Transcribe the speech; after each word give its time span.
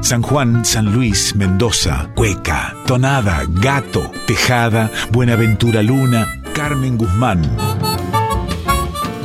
San 0.00 0.22
Juan, 0.22 0.64
San 0.64 0.92
Luis, 0.92 1.36
Mendoza, 1.36 2.10
Cueca, 2.16 2.74
Tonada, 2.86 3.44
Gato, 3.48 4.10
Tejada, 4.26 4.90
Buenaventura 5.10 5.82
Luna, 5.82 6.42
Carmen 6.54 6.96
Guzmán. 6.96 7.42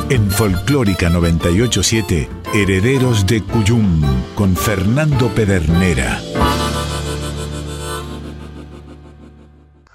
En 0.10 0.30
Folclórica 0.30 1.10
987, 1.10 2.30
Herederos 2.54 3.26
de 3.26 3.42
Cuyum, 3.42 4.02
con 4.36 4.56
Fernando 4.56 5.30
Pedernera. 5.30 6.22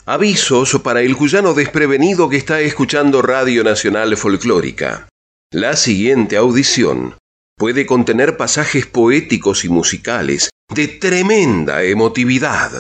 Avisos 0.07 0.81
para 0.83 1.03
el 1.03 1.17
cuyano 1.17 1.55
desprevenido 1.55 2.29
que 2.29 2.37
está 2.37 2.61
escuchando 2.61 3.23
Radio 3.23 3.63
Nacional 3.63 4.17
Folclórica. 4.17 5.07
La 5.53 5.77
siguiente 5.77 6.37
audición 6.37 7.20
puede 7.61 7.85
contener 7.85 8.39
pasajes 8.39 8.87
poéticos 8.87 9.67
y 9.67 9.69
musicales 9.69 10.49
de 10.75 10.89
tremenda 10.89 11.85
emotividad. 11.85 12.71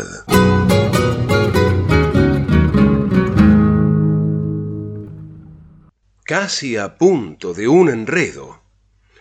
Casi 6.24 6.78
a 6.78 6.96
punto 6.96 7.52
de 7.52 7.68
un 7.68 7.90
enredo. 7.90 8.62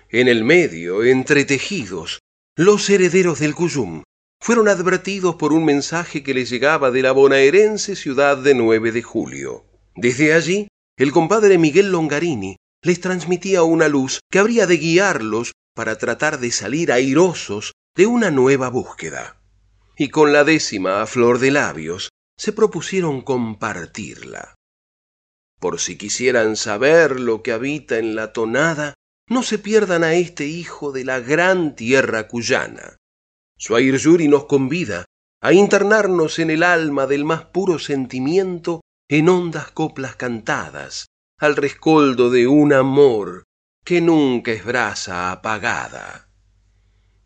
En 0.07 0.29
el 0.29 0.45
medio, 0.45 1.03
entretejidos, 1.03 2.19
los 2.55 2.89
herederos 2.89 3.39
del 3.39 3.53
Cuyum 3.53 4.03
fueron 4.39 4.69
advertidos 4.69 5.35
por 5.35 5.51
un 5.51 5.65
mensaje 5.65 6.23
que 6.23 6.33
les 6.33 6.49
llegaba 6.49 6.89
de 6.89 7.01
la 7.01 7.11
bonaerense 7.11 7.97
ciudad 7.97 8.37
de 8.37 8.55
9 8.55 8.93
de 8.93 9.01
julio. 9.01 9.65
Desde 9.97 10.33
allí, 10.33 10.69
el 10.95 11.11
compadre 11.11 11.57
Miguel 11.57 11.91
Longarini 11.91 12.55
les 12.83 13.01
transmitía 13.01 13.63
una 13.63 13.87
luz 13.87 14.19
que 14.31 14.39
habría 14.39 14.67
de 14.67 14.77
guiarlos 14.77 15.53
para 15.75 15.97
tratar 15.97 16.39
de 16.39 16.51
salir 16.51 16.91
airosos 16.91 17.73
de 17.95 18.05
una 18.05 18.31
nueva 18.31 18.69
búsqueda. 18.69 19.41
Y 19.97 20.09
con 20.09 20.31
la 20.31 20.43
décima 20.43 21.01
a 21.01 21.05
flor 21.07 21.39
de 21.39 21.51
labios, 21.51 22.09
se 22.37 22.53
propusieron 22.53 23.21
compartirla. 23.21 24.55
Por 25.59 25.79
si 25.81 25.97
quisieran 25.97 26.55
saber 26.55 27.19
lo 27.19 27.43
que 27.43 27.51
habita 27.51 27.97
en 27.97 28.15
la 28.15 28.31
tonada, 28.31 28.93
no 29.27 29.43
se 29.43 29.59
pierdan 29.59 30.05
a 30.05 30.13
este 30.13 30.45
hijo 30.45 30.93
de 30.93 31.03
la 31.03 31.19
gran 31.19 31.75
tierra 31.75 32.27
cuyana. 32.29 32.97
Suair 33.57 33.97
Yuri 33.97 34.29
nos 34.29 34.45
convida 34.45 35.05
a 35.41 35.51
internarnos 35.51 36.39
en 36.39 36.49
el 36.49 36.63
alma 36.63 37.07
del 37.07 37.25
más 37.25 37.43
puro 37.45 37.77
sentimiento 37.77 38.81
en 39.09 39.27
hondas 39.27 39.71
coplas 39.71 40.15
cantadas, 40.15 41.07
al 41.39 41.55
rescoldo 41.55 42.29
de 42.29 42.47
un 42.47 42.73
amor 42.73 43.45
que 43.85 44.01
nunca 44.01 44.51
es 44.51 44.65
brasa 44.65 45.31
apagada. 45.31 46.29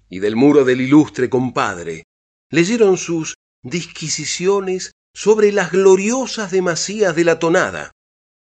Y 0.07 0.19
del 0.19 0.35
muro 0.35 0.63
del 0.63 0.81
ilustre 0.81 1.29
compadre 1.29 2.03
leyeron 2.51 2.97
sus 2.97 3.33
disquisiciones 3.63 4.91
sobre 5.15 5.51
las 5.51 5.71
gloriosas 5.71 6.51
demasías 6.51 7.15
de 7.15 7.23
la 7.23 7.39
tonada 7.39 7.91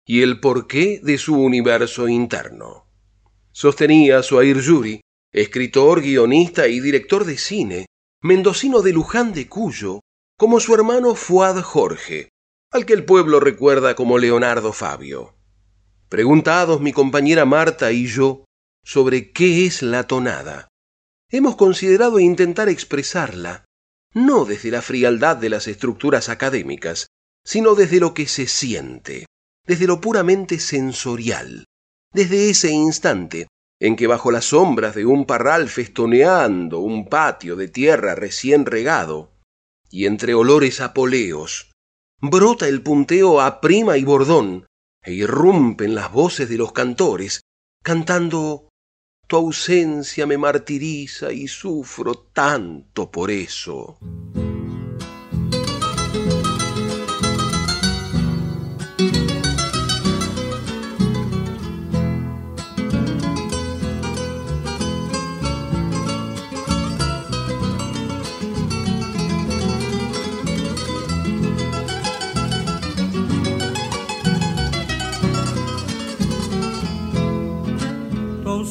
y 0.04 0.22
el 0.22 0.40
porqué 0.40 1.00
de 1.02 1.18
su 1.18 1.36
universo 1.40 2.08
interno. 2.08 2.86
Sostenía 3.52 4.24
Suair 4.24 4.60
Yuri, 4.60 5.00
escritor, 5.32 6.00
guionista 6.00 6.66
y 6.66 6.80
director 6.80 7.24
de 7.24 7.38
cine, 7.38 7.86
mendocino 8.22 8.82
de 8.82 8.92
Luján 8.92 9.32
de 9.32 9.48
Cuyo, 9.48 10.00
como 10.36 10.58
su 10.58 10.74
hermano 10.74 11.14
Fuad 11.14 11.62
Jorge, 11.62 12.30
al 12.72 12.86
que 12.86 12.94
el 12.94 13.04
pueblo 13.04 13.38
recuerda 13.38 13.94
como 13.94 14.18
Leonardo 14.18 14.72
Fabio. 14.72 15.39
Preguntados 16.10 16.80
mi 16.80 16.92
compañera 16.92 17.44
Marta 17.44 17.92
y 17.92 18.08
yo 18.08 18.44
sobre 18.84 19.30
qué 19.30 19.64
es 19.64 19.80
la 19.80 20.08
tonada, 20.08 20.66
hemos 21.30 21.54
considerado 21.54 22.18
intentar 22.18 22.68
expresarla, 22.68 23.64
no 24.12 24.44
desde 24.44 24.72
la 24.72 24.82
frialdad 24.82 25.36
de 25.36 25.50
las 25.50 25.68
estructuras 25.68 26.28
académicas, 26.28 27.06
sino 27.44 27.76
desde 27.76 28.00
lo 28.00 28.12
que 28.12 28.26
se 28.26 28.48
siente, 28.48 29.26
desde 29.64 29.86
lo 29.86 30.00
puramente 30.00 30.58
sensorial, 30.58 31.64
desde 32.12 32.50
ese 32.50 32.70
instante 32.70 33.46
en 33.78 33.94
que 33.94 34.08
bajo 34.08 34.32
las 34.32 34.46
sombras 34.46 34.96
de 34.96 35.06
un 35.06 35.26
parral 35.26 35.68
festoneando 35.68 36.80
un 36.80 37.08
patio 37.08 37.54
de 37.54 37.68
tierra 37.68 38.16
recién 38.16 38.66
regado, 38.66 39.32
y 39.90 40.06
entre 40.06 40.34
olores 40.34 40.80
apoleos, 40.80 41.70
brota 42.20 42.66
el 42.66 42.82
punteo 42.82 43.40
a 43.40 43.60
prima 43.60 43.96
y 43.96 44.02
bordón, 44.02 44.66
e 45.04 45.12
irrumpen 45.12 45.94
las 45.94 46.12
voces 46.12 46.48
de 46.48 46.58
los 46.58 46.72
cantores, 46.72 47.40
cantando 47.82 48.68
Tu 49.26 49.36
ausencia 49.36 50.26
me 50.26 50.36
martiriza 50.36 51.32
y 51.32 51.46
sufro 51.46 52.16
tanto 52.32 53.10
por 53.10 53.30
eso. 53.30 53.96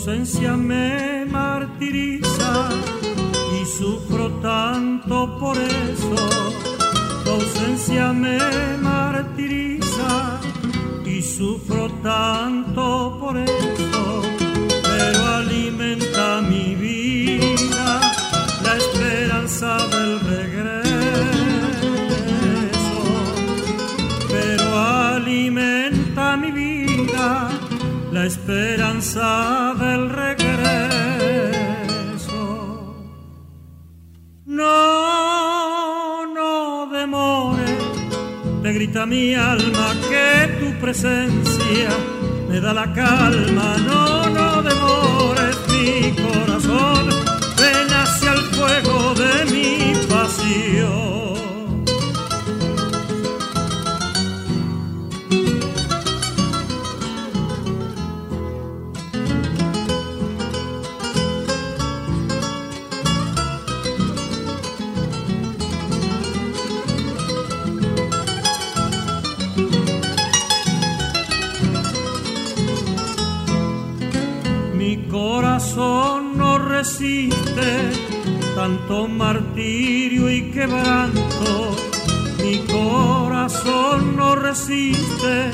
Ausencia 0.10 0.58
me 0.58 1.24
martiriza 1.30 2.70
y 3.62 3.64
sufro 3.64 4.32
tanto 4.42 5.38
por 5.40 5.56
eso. 5.56 6.16
Tu 7.24 7.30
ausencia 7.30 8.12
me 8.12 8.40
martiriza 8.82 10.40
y 11.06 11.22
sufro 11.22 11.90
tanto 12.02 13.18
por 13.20 13.38
eso. 13.38 14.22
Pero 14.82 15.28
alimenta 15.28 16.42
mi 16.42 16.74
vida 16.74 18.02
la 18.64 18.78
esperanza 18.78 19.78
del 19.90 19.99
la 28.20 28.26
esperanza 28.26 29.74
del 29.80 30.10
regreso. 30.10 30.42
No, 34.46 36.26
no 36.38 36.88
demore, 36.92 37.78
te 38.62 38.74
grita 38.74 39.06
mi 39.06 39.36
alma 39.36 39.88
que 40.10 40.30
tu 40.60 40.68
presencia 40.82 41.92
me 42.50 42.60
da 42.60 42.74
la 42.74 42.88
calma. 42.94 43.70
No, 43.90 44.30
no 44.38 44.64
demores 44.70 45.56
mi 45.72 46.12
corazón, 46.26 47.04
ven 47.62 47.90
hacia 48.02 48.34
el 48.34 48.42
fuego 48.56 49.14
de 49.22 49.34
mi 49.54 49.94
pasión. 50.14 51.09
Tanto 78.56 79.08
martirio 79.08 80.30
y 80.30 80.52
quebranto. 80.52 81.76
Mi 82.44 82.58
corazón 82.68 84.18
no 84.18 84.36
resiste 84.36 85.52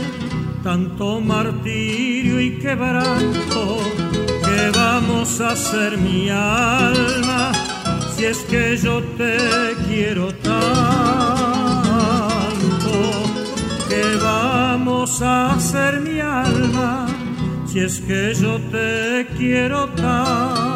tanto 0.63 1.21
martirio 1.21 2.41
y 2.41 2.57
quebranto. 2.57 3.77
¿Qué 4.43 4.71
vamos 4.73 5.39
a 5.39 5.51
hacer 5.51 5.97
mi 5.99 6.29
alma 6.29 7.51
si 8.15 8.25
es 8.25 8.39
que 8.39 8.75
yo 8.77 9.03
te 9.15 9.37
quiero 9.87 10.33
tanto? 10.33 10.55
¿Qué 13.87 14.17
vamos 14.19 15.21
a 15.21 15.53
hacer 15.53 16.01
mi 16.01 16.19
alma? 16.19 17.05
si 17.67 17.81
es 17.81 17.99
que 17.99 18.33
yo 18.33 18.57
te 18.71 19.27
quiero 19.37 19.87
tanto. 19.89 20.74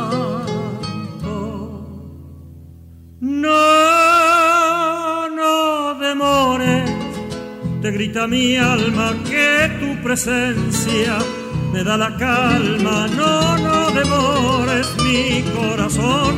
Grita 7.91 8.27
mi 8.27 8.55
alma 8.57 9.15
que 9.29 9.69
tu 9.79 10.01
presencia 10.03 11.17
me 11.71 11.83
da 11.83 11.97
la 11.97 12.15
calma. 12.17 13.07
No, 13.15 13.57
no 13.57 13.91
demores 13.91 14.87
mi 15.03 15.43
corazón, 15.55 16.37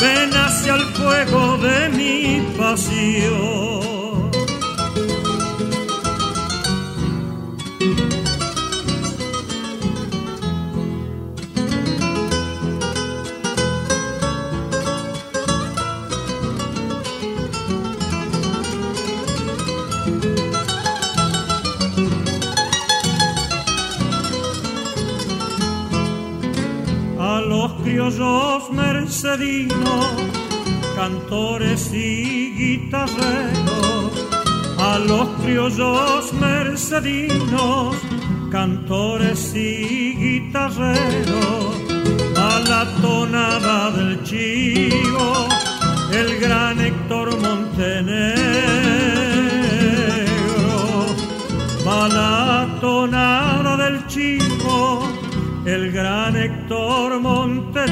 ven 0.00 0.30
hacia 0.34 0.74
el 0.74 0.82
fuego 0.94 1.58
de 1.58 1.88
mi 1.90 2.56
pasión. 2.56 3.91
Criollos 27.82 28.70
mercedinos, 28.70 30.06
cantores 30.96 31.92
y 31.92 32.52
guitarreros, 32.56 34.12
a 34.78 34.98
los 34.98 35.28
criollos 35.42 36.32
mercedinos, 36.34 37.96
cantores 38.50 39.54
y 39.54 40.14
guitarreros, 40.16 41.76
a 42.36 42.60
la 42.68 42.86
tonada 43.00 43.90
del 43.90 44.22
chivo, 44.22 45.48
el 46.12 46.38
gran 46.38 46.80
Héctor 46.80 47.38
Montenegro, 47.40 48.32
a 51.86 52.08
la 52.08 52.78
tonada 52.80 53.76
del 53.76 54.06
chivo, 54.06 54.61
el 55.64 55.92
gran 55.92 56.36
Héctor 56.36 57.20
Montenegro. 57.20 57.82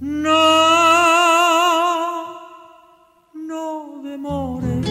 No, 0.00 0.32
no 3.34 4.02
demores, 4.04 4.86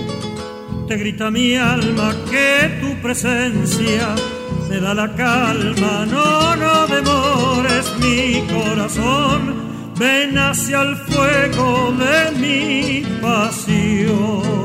te 0.88 0.98
grita 0.98 1.32
mi 1.32 1.56
alma 1.56 2.14
que 2.30 2.80
tu 2.82 3.02
presencia 3.02 4.16
me 4.70 4.80
da 4.80 4.94
la 4.94 5.16
calma. 5.16 6.06
No, 6.06 6.56
no 6.56 6.88
demores 6.88 7.86
mi 8.00 8.44
corazón, 8.54 9.94
ven 9.98 10.38
hacia 10.38 10.82
el 10.82 10.96
fuego 10.98 11.94
de 11.98 12.32
mi 12.40 13.04
pasión. 13.22 14.63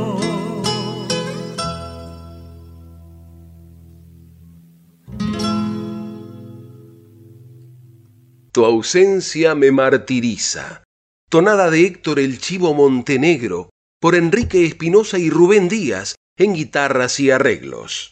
Tu 8.59 8.65
ausencia 8.65 9.55
me 9.55 9.71
martiriza. 9.71 10.83
Tonada 11.31 11.71
de 11.71 11.87
Héctor 11.87 12.19
el 12.19 12.41
Chivo 12.41 12.75
Montenegro 12.75 13.71
por 14.01 14.17
Enrique 14.17 14.67
Espinosa 14.67 15.17
y 15.17 15.31
Rubén 15.31 15.69
Díaz 15.69 16.17
en 16.37 16.55
guitarras 16.55 17.21
y 17.21 17.31
arreglos. 17.31 18.11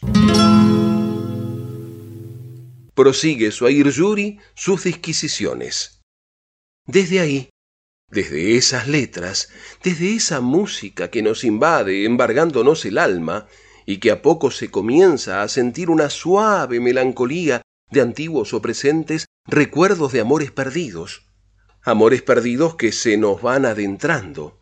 Prosigue 2.95 3.51
su 3.51 3.67
Yuri 3.67 4.39
sus 4.55 4.85
disquisiciones. 4.85 5.99
Desde 6.85 7.19
ahí, 7.19 7.49
desde 8.09 8.55
esas 8.55 8.87
letras, 8.87 9.49
desde 9.83 10.15
esa 10.15 10.39
música 10.39 11.11
que 11.11 11.21
nos 11.21 11.43
invade 11.43 12.05
embargándonos 12.05 12.85
el 12.85 12.99
alma 12.99 13.47
y 13.85 13.97
que 13.97 14.11
a 14.11 14.21
poco 14.21 14.49
se 14.49 14.71
comienza 14.71 15.41
a 15.41 15.49
sentir 15.49 15.89
una 15.89 16.09
suave 16.09 16.79
melancolía 16.79 17.63
de 17.91 17.99
antiguos 17.99 18.53
o 18.53 18.61
presentes 18.61 19.26
recuerdos 19.47 20.11
de 20.11 20.21
amores 20.21 20.51
perdidos, 20.51 21.25
amores 21.81 22.21
perdidos 22.21 22.75
que 22.75 22.91
se 22.91 23.17
nos 23.17 23.41
van 23.41 23.65
adentrando, 23.65 24.59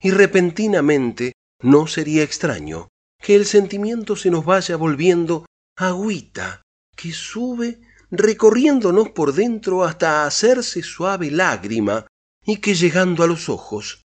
y 0.00 0.10
repentinamente 0.10 1.32
no 1.62 1.86
sería 1.86 2.22
extraño 2.22 2.88
que 3.22 3.34
el 3.34 3.46
sentimiento 3.46 4.16
se 4.16 4.30
nos 4.30 4.44
vaya 4.44 4.76
volviendo 4.76 5.46
agüita 5.76 6.62
que 6.96 7.12
sube 7.12 7.80
recorriéndonos 8.10 9.10
por 9.10 9.32
dentro 9.32 9.84
hasta 9.84 10.26
hacerse 10.26 10.82
suave 10.82 11.30
lágrima 11.30 12.06
y 12.44 12.58
que 12.58 12.74
llegando 12.74 13.22
a 13.22 13.26
los 13.26 13.48
ojos 13.48 14.02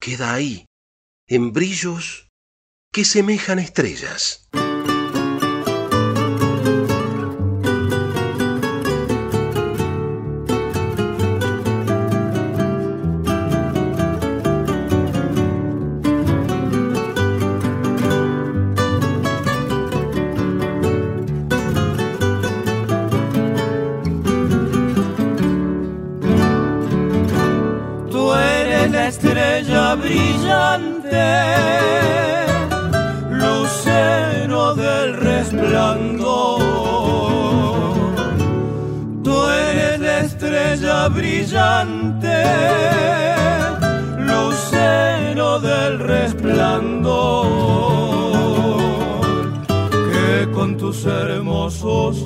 queda 0.00 0.34
ahí 0.34 0.66
en 1.26 1.52
brillos 1.52 2.28
que 2.92 3.04
semejan 3.04 3.58
estrellas. 3.58 4.48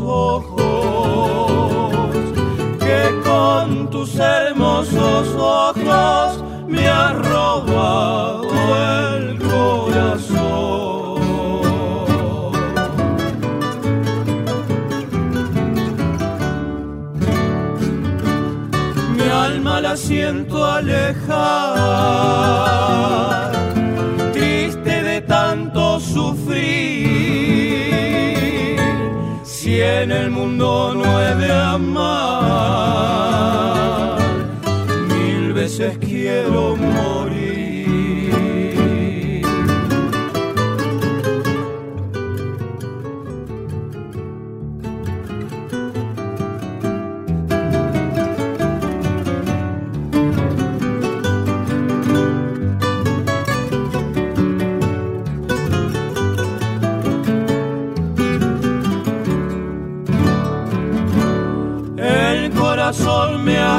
Ojos, 0.01 0.61
que 2.81 3.21
con 3.25 3.89
tus 3.91 4.19
hermosos 4.19 5.29
ojos, 5.37 6.43
me 6.67 6.89
ha 6.89 7.13
robado 7.13 8.43
el 9.07 9.39
corazón. 9.39 11.23
Mi 19.17 19.29
alma 19.31 19.81
la 19.81 19.97
siento 19.97 20.67
alejar, 20.67 21.29
en 30.03 30.13
el 30.13 30.31
mundo 30.31 30.95
no 30.95 31.21
he 31.21 31.35
de 31.35 31.53
amar, 31.53 31.99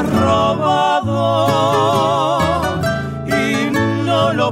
ha 0.00 0.02
robado 0.02 1.60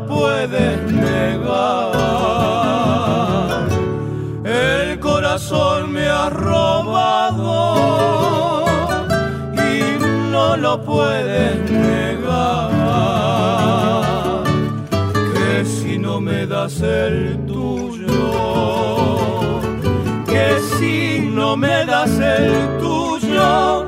puedes 0.07 0.93
negar. 0.93 1.93
El 4.45 4.99
corazón 5.01 5.93
me 5.93 6.07
ha 6.09 6.31
robado 6.31 7.55
y 9.53 9.99
no 10.31 10.57
lo 10.57 10.83
puedes 10.83 11.71
negar. 11.71 12.71
Que 15.35 15.65
si 15.65 15.99
no 15.99 16.21
me 16.21 16.47
das 16.47 16.81
el 16.81 17.45
tuyo, 17.47 18.07
que 20.27 20.61
si 20.79 21.31
no 21.33 21.57
me 21.57 21.85
das 21.85 22.19
el 22.19 22.79
tuyo, 22.79 23.88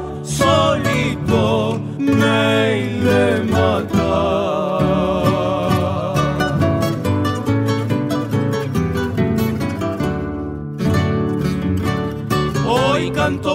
iré 3.10 3.42
matar. 3.50 4.70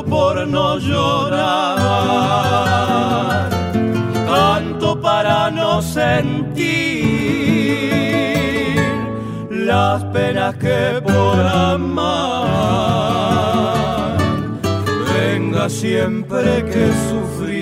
por 0.09 0.47
no 0.47 0.77
llorar. 0.77 1.75
no 5.51 5.81
sentir 5.81 6.65
las 9.49 10.03
penas 10.05 10.55
que 10.55 11.01
por 11.03 11.39
amar 11.39 12.17
venga 15.13 15.69
siempre 15.69 16.63
que 16.65 16.91
sufrir. 17.09 17.54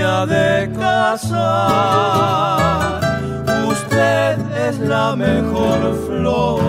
De 0.00 0.72
casa, 0.78 1.68
usted 3.68 4.38
es 4.68 4.78
la 4.78 5.14
mejor 5.14 5.94
flor. 6.06 6.60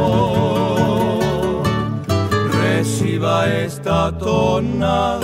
Reciba 2.61 3.47
esta 3.47 4.11
tonada, 4.17 5.21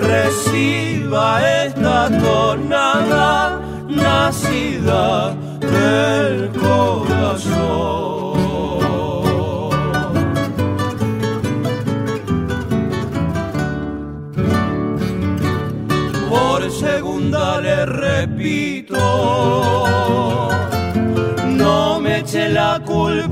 reciba 0.00 1.64
esta 1.64 2.08
tonada 2.18 3.60
nacida 3.88 5.32
del 5.60 6.50
corazón. 6.58 8.03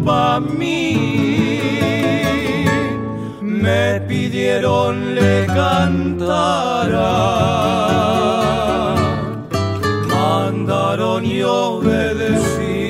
Culpa 0.02 0.36
a 0.36 0.40
mí. 0.40 1.58
Me 3.40 4.00
pidieron 4.08 5.14
le 5.14 5.46
cantara 5.46 7.12
mandaron 10.08 11.24
y 11.24 11.42
obedecí. 11.42 12.80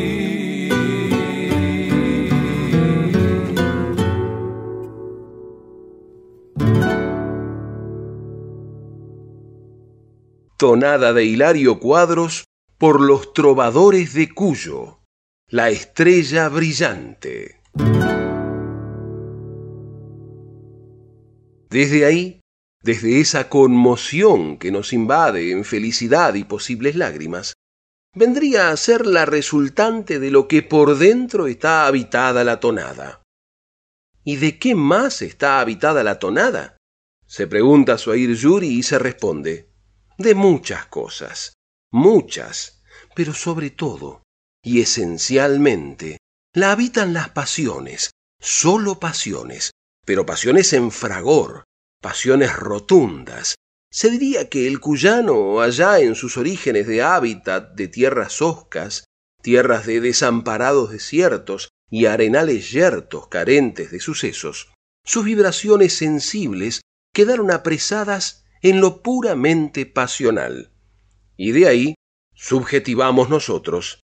Tonada 10.56 11.12
de 11.12 11.24
Hilario 11.24 11.80
Cuadros 11.80 12.44
por 12.78 13.00
los 13.00 13.32
trovadores 13.32 14.14
de 14.14 14.32
Cuyo, 14.32 15.01
la 15.52 15.68
estrella 15.68 16.48
brillante. 16.48 17.60
Desde 21.68 22.06
ahí, 22.06 22.40
desde 22.82 23.20
esa 23.20 23.50
conmoción 23.50 24.56
que 24.56 24.72
nos 24.72 24.94
invade 24.94 25.52
en 25.52 25.66
felicidad 25.66 26.32
y 26.36 26.44
posibles 26.44 26.96
lágrimas, 26.96 27.52
vendría 28.16 28.70
a 28.70 28.76
ser 28.78 29.04
la 29.04 29.26
resultante 29.26 30.18
de 30.18 30.30
lo 30.30 30.48
que 30.48 30.62
por 30.62 30.96
dentro 30.96 31.46
está 31.46 31.86
habitada 31.86 32.44
la 32.44 32.58
tonada. 32.58 33.20
¿Y 34.24 34.36
de 34.36 34.58
qué 34.58 34.74
más 34.74 35.20
está 35.20 35.60
habitada 35.60 36.02
la 36.02 36.18
tonada? 36.18 36.78
Se 37.26 37.46
pregunta 37.46 37.98
Suair 37.98 38.34
Yuri 38.34 38.68
y 38.68 38.82
se 38.82 38.98
responde, 38.98 39.68
de 40.16 40.34
muchas 40.34 40.86
cosas, 40.86 41.52
muchas, 41.90 42.82
pero 43.14 43.34
sobre 43.34 43.68
todo 43.68 44.21
y 44.62 44.80
esencialmente 44.80 46.18
la 46.54 46.72
habitan 46.72 47.12
las 47.12 47.30
pasiones, 47.30 48.10
sólo 48.40 49.00
pasiones, 49.00 49.72
pero 50.04 50.26
pasiones 50.26 50.72
en 50.72 50.90
fragor, 50.90 51.64
pasiones 52.00 52.54
rotundas. 52.56 53.54
Se 53.90 54.10
diría 54.10 54.48
que 54.48 54.66
el 54.66 54.80
cuyano, 54.80 55.60
allá 55.60 56.00
en 56.00 56.14
sus 56.14 56.36
orígenes 56.36 56.86
de 56.86 57.02
hábitat 57.02 57.74
de 57.74 57.88
tierras 57.88 58.40
hoscas, 58.40 59.04
tierras 59.42 59.86
de 59.86 60.00
desamparados 60.00 60.90
desiertos 60.90 61.68
y 61.90 62.06
arenales 62.06 62.70
yertos 62.70 63.28
carentes 63.28 63.90
de 63.90 64.00
sucesos, 64.00 64.72
sus 65.04 65.24
vibraciones 65.24 65.96
sensibles 65.96 66.80
quedaron 67.12 67.50
apresadas 67.50 68.44
en 68.62 68.80
lo 68.80 69.02
puramente 69.02 69.84
pasional. 69.84 70.72
Y 71.36 71.52
de 71.52 71.68
ahí 71.68 71.94
subjetivamos 72.34 73.28
nosotros. 73.28 74.00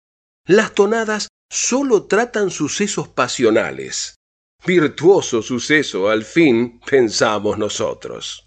Las 0.48 0.72
tonadas 0.72 1.28
sólo 1.50 2.04
tratan 2.04 2.50
sucesos 2.50 3.06
pasionales. 3.06 4.14
Virtuoso 4.66 5.42
suceso, 5.42 6.08
al 6.08 6.24
fin, 6.24 6.80
pensamos 6.86 7.58
nosotros. 7.58 8.46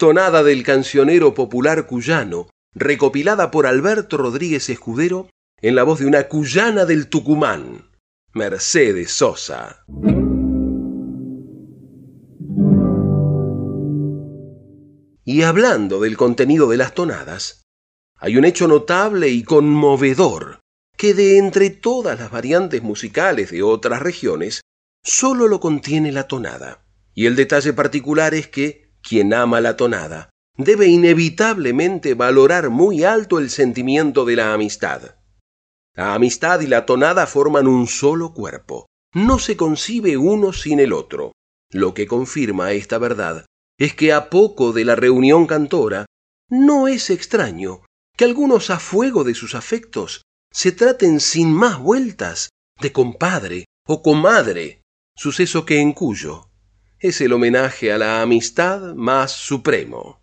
Tonada 0.00 0.42
del 0.42 0.62
cancionero 0.62 1.34
popular 1.34 1.86
cuyano, 1.86 2.48
recopilada 2.74 3.50
por 3.50 3.66
Alberto 3.66 4.16
Rodríguez 4.16 4.70
Escudero 4.70 5.28
en 5.60 5.74
la 5.74 5.82
voz 5.82 5.98
de 5.98 6.06
una 6.06 6.26
cuyana 6.26 6.86
del 6.86 7.08
Tucumán, 7.10 7.90
Mercedes 8.32 9.12
Sosa. 9.12 9.84
Y 15.26 15.42
hablando 15.42 16.00
del 16.00 16.16
contenido 16.16 16.70
de 16.70 16.78
las 16.78 16.94
tonadas, 16.94 17.64
hay 18.16 18.38
un 18.38 18.46
hecho 18.46 18.66
notable 18.68 19.28
y 19.28 19.42
conmovedor, 19.42 20.60
que 20.96 21.12
de 21.12 21.36
entre 21.36 21.68
todas 21.68 22.18
las 22.18 22.30
variantes 22.30 22.82
musicales 22.82 23.50
de 23.50 23.62
otras 23.62 24.00
regiones, 24.00 24.62
solo 25.04 25.46
lo 25.46 25.60
contiene 25.60 26.10
la 26.10 26.26
tonada. 26.26 26.86
Y 27.12 27.26
el 27.26 27.36
detalle 27.36 27.74
particular 27.74 28.32
es 28.32 28.48
que 28.48 28.79
quien 29.02 29.34
ama 29.34 29.60
la 29.60 29.76
tonada 29.76 30.30
debe 30.56 30.86
inevitablemente 30.86 32.14
valorar 32.14 32.70
muy 32.70 33.04
alto 33.04 33.38
el 33.38 33.50
sentimiento 33.50 34.24
de 34.24 34.36
la 34.36 34.52
amistad. 34.52 35.16
La 35.94 36.14
amistad 36.14 36.60
y 36.60 36.66
la 36.66 36.86
tonada 36.86 37.26
forman 37.26 37.66
un 37.66 37.86
solo 37.86 38.32
cuerpo. 38.32 38.86
No 39.14 39.38
se 39.38 39.56
concibe 39.56 40.16
uno 40.16 40.52
sin 40.52 40.80
el 40.80 40.92
otro. 40.92 41.32
Lo 41.70 41.94
que 41.94 42.06
confirma 42.06 42.72
esta 42.72 42.98
verdad 42.98 43.46
es 43.78 43.94
que 43.94 44.12
a 44.12 44.28
poco 44.28 44.72
de 44.72 44.84
la 44.84 44.94
reunión 44.94 45.46
cantora, 45.46 46.06
no 46.48 46.88
es 46.88 47.10
extraño 47.10 47.82
que 48.16 48.24
algunos 48.24 48.70
a 48.70 48.78
fuego 48.78 49.24
de 49.24 49.34
sus 49.34 49.54
afectos 49.54 50.22
se 50.52 50.72
traten 50.72 51.20
sin 51.20 51.52
más 51.52 51.78
vueltas 51.78 52.50
de 52.80 52.92
compadre 52.92 53.64
o 53.86 54.02
comadre, 54.02 54.82
suceso 55.16 55.64
que 55.64 55.80
en 55.80 55.92
Cuyo 55.92 56.49
es 57.00 57.22
el 57.22 57.32
homenaje 57.32 57.92
a 57.92 57.98
la 57.98 58.20
amistad 58.20 58.94
más 58.94 59.32
supremo. 59.32 60.20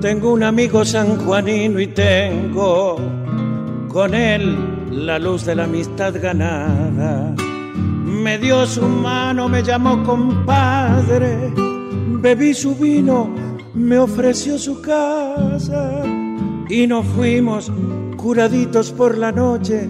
Tengo 0.00 0.32
un 0.32 0.42
amigo 0.42 0.86
sanjuanino 0.86 1.80
y 1.80 1.88
tengo 1.88 2.96
con 3.88 4.14
él 4.14 4.67
la 4.90 5.18
luz 5.18 5.44
de 5.44 5.54
la 5.54 5.64
amistad 5.64 6.14
ganada. 6.20 7.34
Me 8.04 8.38
dio 8.38 8.66
su 8.66 8.82
mano, 8.82 9.48
me 9.48 9.62
llamó 9.62 10.02
compadre, 10.02 11.52
bebí 12.20 12.54
su 12.54 12.74
vino, 12.74 13.28
me 13.74 13.98
ofreció 13.98 14.58
su 14.58 14.80
casa. 14.80 16.02
Y 16.68 16.86
nos 16.86 17.06
fuimos 17.06 17.72
curaditos 18.16 18.92
por 18.92 19.16
la 19.16 19.32
noche, 19.32 19.88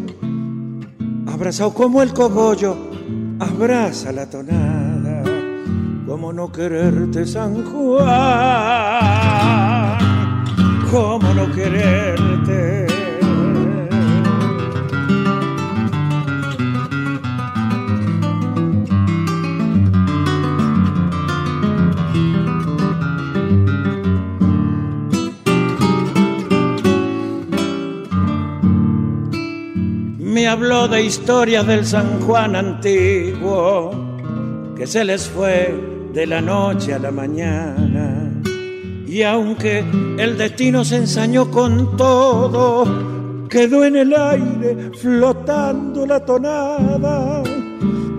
abrazado 1.27 1.75
como 1.75 2.03
el 2.03 2.13
cogollo, 2.13 2.77
abraza 3.41 4.13
la 4.13 4.29
tonada, 4.29 5.23
como 6.07 6.33
no 6.33 6.53
quererte 6.53 7.27
San 7.27 7.65
Juan, 7.65 8.09
como 10.91 11.35
no 11.35 11.51
quererte. 11.53 12.88
Habló 30.49 30.89
de 30.89 31.05
historias 31.05 31.67
del 31.67 31.85
San 31.85 32.21
Juan 32.21 32.57
antiguo, 32.57 33.91
que 34.77 34.87
se 34.87 35.05
les 35.05 35.29
fue 35.29 36.09
de 36.13 36.27
la 36.27 36.41
noche 36.41 36.95
a 36.95 36.99
la 36.99 37.11
mañana. 37.11 38.33
Y 39.07 39.23
aunque 39.23 39.85
el 40.19 40.39
destino 40.39 40.85
se 40.85 40.97
ensañó 40.97 41.51
con 41.51 41.97
todo, 41.97 43.47
quedó 43.49 43.85
en 43.85 43.97
el 43.97 44.15
aire 44.15 44.91
flotando 45.01 46.07
la 46.07 46.25
tonada. 46.25 47.43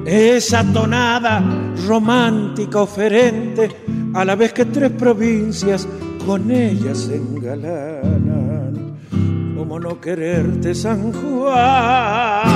Esa 0.05 0.63
tonada 0.71 1.43
romántica 1.87 2.81
oferente, 2.81 3.69
a 4.13 4.25
la 4.25 4.35
vez 4.35 4.53
que 4.53 4.65
tres 4.65 4.91
provincias 4.91 5.87
con 6.25 6.51
ella 6.51 6.93
se 6.93 7.15
cómo 9.69 9.81
no 9.81 10.01
quererte, 10.01 10.73
San 10.73 11.13
Juan, 11.13 12.47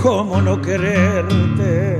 cómo 0.00 0.40
no 0.40 0.62
quererte. 0.62 1.98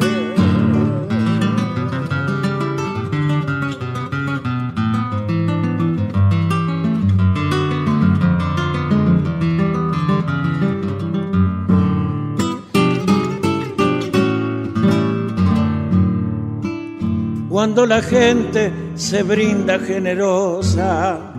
Cuando 17.48 17.84
la 17.84 18.00
gente 18.00 18.72
se 18.94 19.24
brinda 19.24 19.80
generosa, 19.80 21.32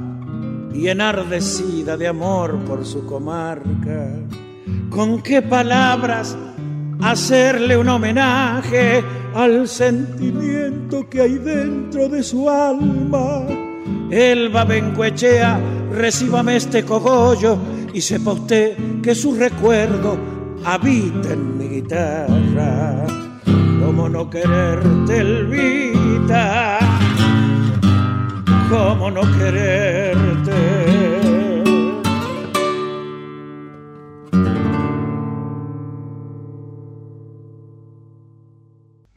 y 0.73 0.87
enardecida 0.87 1.97
de 1.97 2.07
amor 2.07 2.57
por 2.65 2.85
su 2.85 3.05
comarca. 3.05 4.07
¿Con 4.89 5.21
qué 5.21 5.41
palabras 5.41 6.37
hacerle 7.01 7.77
un 7.77 7.89
homenaje 7.89 9.03
al 9.33 9.67
sentimiento 9.67 11.09
que 11.09 11.21
hay 11.21 11.35
dentro 11.35 12.09
de 12.09 12.23
su 12.23 12.49
alma? 12.49 13.45
Elba 14.09 14.63
Bencuechea, 14.65 15.59
recíbame 15.91 16.55
este 16.57 16.83
cogollo 16.83 17.57
y 17.93 18.01
sepa 18.01 18.33
usted 18.33 18.77
que 19.01 19.15
su 19.15 19.35
recuerdo 19.35 20.17
habita 20.65 21.33
en 21.33 21.57
mi 21.57 21.67
guitarra. 21.67 23.05
¿Cómo 23.83 24.07
no 24.07 24.29
quererte, 24.29 25.19
Elvita? 25.19 26.79
¿Cómo 28.69 29.11
no 29.11 29.21
quererte? 29.37 30.32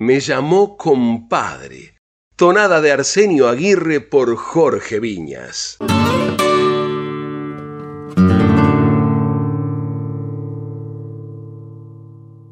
Me 0.06 0.20
llamó 0.20 0.76
compadre. 0.76 1.96
Tonada 2.36 2.80
de 2.80 2.92
Arsenio 2.92 3.48
Aguirre 3.48 4.00
por 4.00 4.36
Jorge 4.36 5.00
Viñas. 5.00 5.78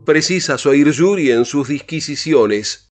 Precisa 0.05 0.57
oír 0.69 0.90
Yuri 0.90 1.31
en 1.31 1.45
sus 1.45 1.69
disquisiciones. 1.69 2.88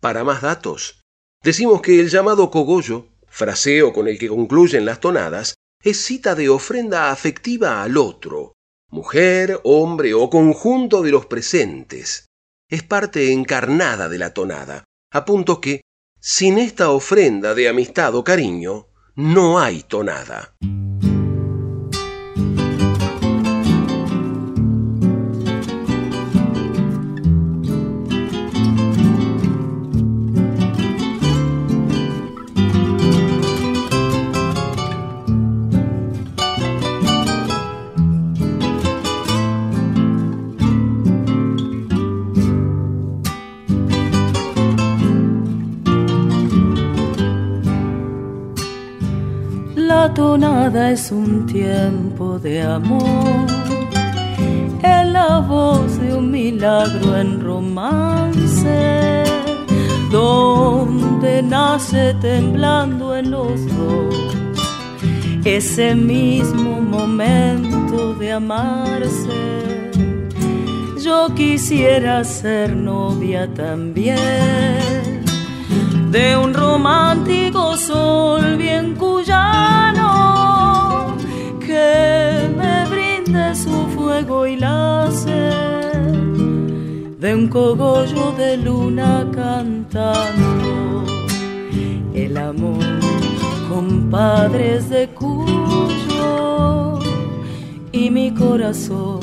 Para 0.00 0.24
más 0.24 0.40
datos, 0.40 1.02
decimos 1.44 1.82
que 1.82 2.00
el 2.00 2.08
llamado 2.08 2.50
cogollo, 2.50 3.08
fraseo 3.26 3.92
con 3.92 4.08
el 4.08 4.18
que 4.18 4.28
concluyen 4.28 4.86
las 4.86 5.00
tonadas, 5.00 5.56
es 5.82 6.02
cita 6.02 6.34
de 6.34 6.48
ofrenda 6.48 7.10
afectiva 7.10 7.82
al 7.82 7.98
otro, 7.98 8.54
mujer, 8.90 9.60
hombre 9.64 10.14
o 10.14 10.30
conjunto 10.30 11.02
de 11.02 11.10
los 11.10 11.26
presentes. 11.26 12.27
Es 12.70 12.82
parte 12.82 13.32
encarnada 13.32 14.10
de 14.10 14.18
la 14.18 14.34
tonada, 14.34 14.84
a 15.10 15.24
punto 15.24 15.58
que, 15.58 15.80
sin 16.20 16.58
esta 16.58 16.90
ofrenda 16.90 17.54
de 17.54 17.66
amistad 17.66 18.14
o 18.14 18.22
cariño, 18.22 18.88
no 19.14 19.58
hay 19.58 19.82
tonada. 19.84 20.54
Tonada 50.18 50.90
es 50.90 51.12
un 51.12 51.46
tiempo 51.46 52.40
de 52.40 52.60
amor, 52.60 53.46
es 54.82 55.06
la 55.06 55.38
voz 55.38 55.96
de 56.00 56.12
un 56.12 56.32
milagro 56.32 57.16
en 57.16 57.40
romance, 57.40 59.22
donde 60.10 61.40
nace 61.40 62.14
temblando 62.14 63.14
en 63.14 63.30
los 63.30 63.64
dos 63.76 64.36
ese 65.44 65.94
mismo 65.94 66.80
momento 66.80 68.14
de 68.14 68.32
amarse. 68.32 69.38
Yo 71.00 71.32
quisiera 71.36 72.24
ser 72.24 72.74
novia 72.74 73.46
también 73.54 75.07
de 76.10 76.36
un 76.36 76.54
romántico 76.54 77.76
sol 77.76 78.56
bien 78.56 78.94
cuyano 78.94 80.06
que 81.60 82.48
me 82.56 82.86
brinde 82.88 83.54
su 83.54 83.86
fuego 83.94 84.46
y 84.46 84.56
la 84.56 85.10
sed 85.10 86.14
de 87.18 87.34
un 87.34 87.48
cogollo 87.48 88.32
de 88.38 88.56
luna 88.56 89.26
cantando 89.34 91.04
el 92.14 92.36
amor 92.36 92.84
compadres 93.68 94.88
de 94.88 95.08
Cuyo 95.08 96.98
y 97.92 98.10
mi 98.10 98.32
corazón 98.32 99.20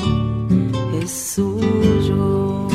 es 1.02 1.10
suyo. 1.34 2.65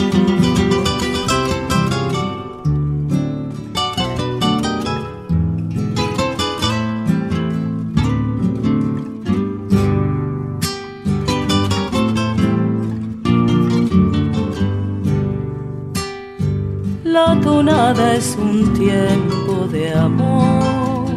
La 17.62 17.67
tonada 17.67 18.15
es 18.15 18.36
un 18.41 18.74
tiempo 18.74 19.67
de 19.71 19.93
amor. 19.93 21.12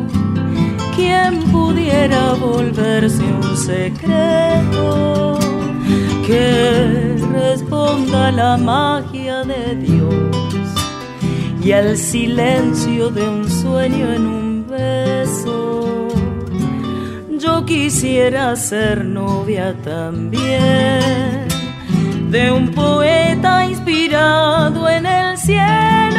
¿Quién 0.94 1.42
pudiera 1.44 2.34
volverse 2.34 3.22
un 3.22 3.56
secreto 3.56 5.38
que 6.26 7.16
responda 7.32 8.28
a 8.28 8.32
la 8.32 8.56
magia 8.58 9.42
de 9.44 9.74
Dios 9.76 10.36
y 11.62 11.72
al 11.72 11.96
silencio 11.96 13.08
de 13.08 13.26
un 13.26 13.48
sueño 13.48 14.12
en 14.12 14.26
un 14.26 14.66
beso? 14.68 16.08
Yo 17.38 17.64
quisiera 17.64 18.54
ser 18.54 19.02
novia 19.02 19.74
también 19.82 21.54
de 22.34 22.50
un 22.50 22.68
poeta 22.72 23.64
inspirado 23.64 24.88
en 24.88 25.06
el 25.06 25.38
cielo, 25.38 26.13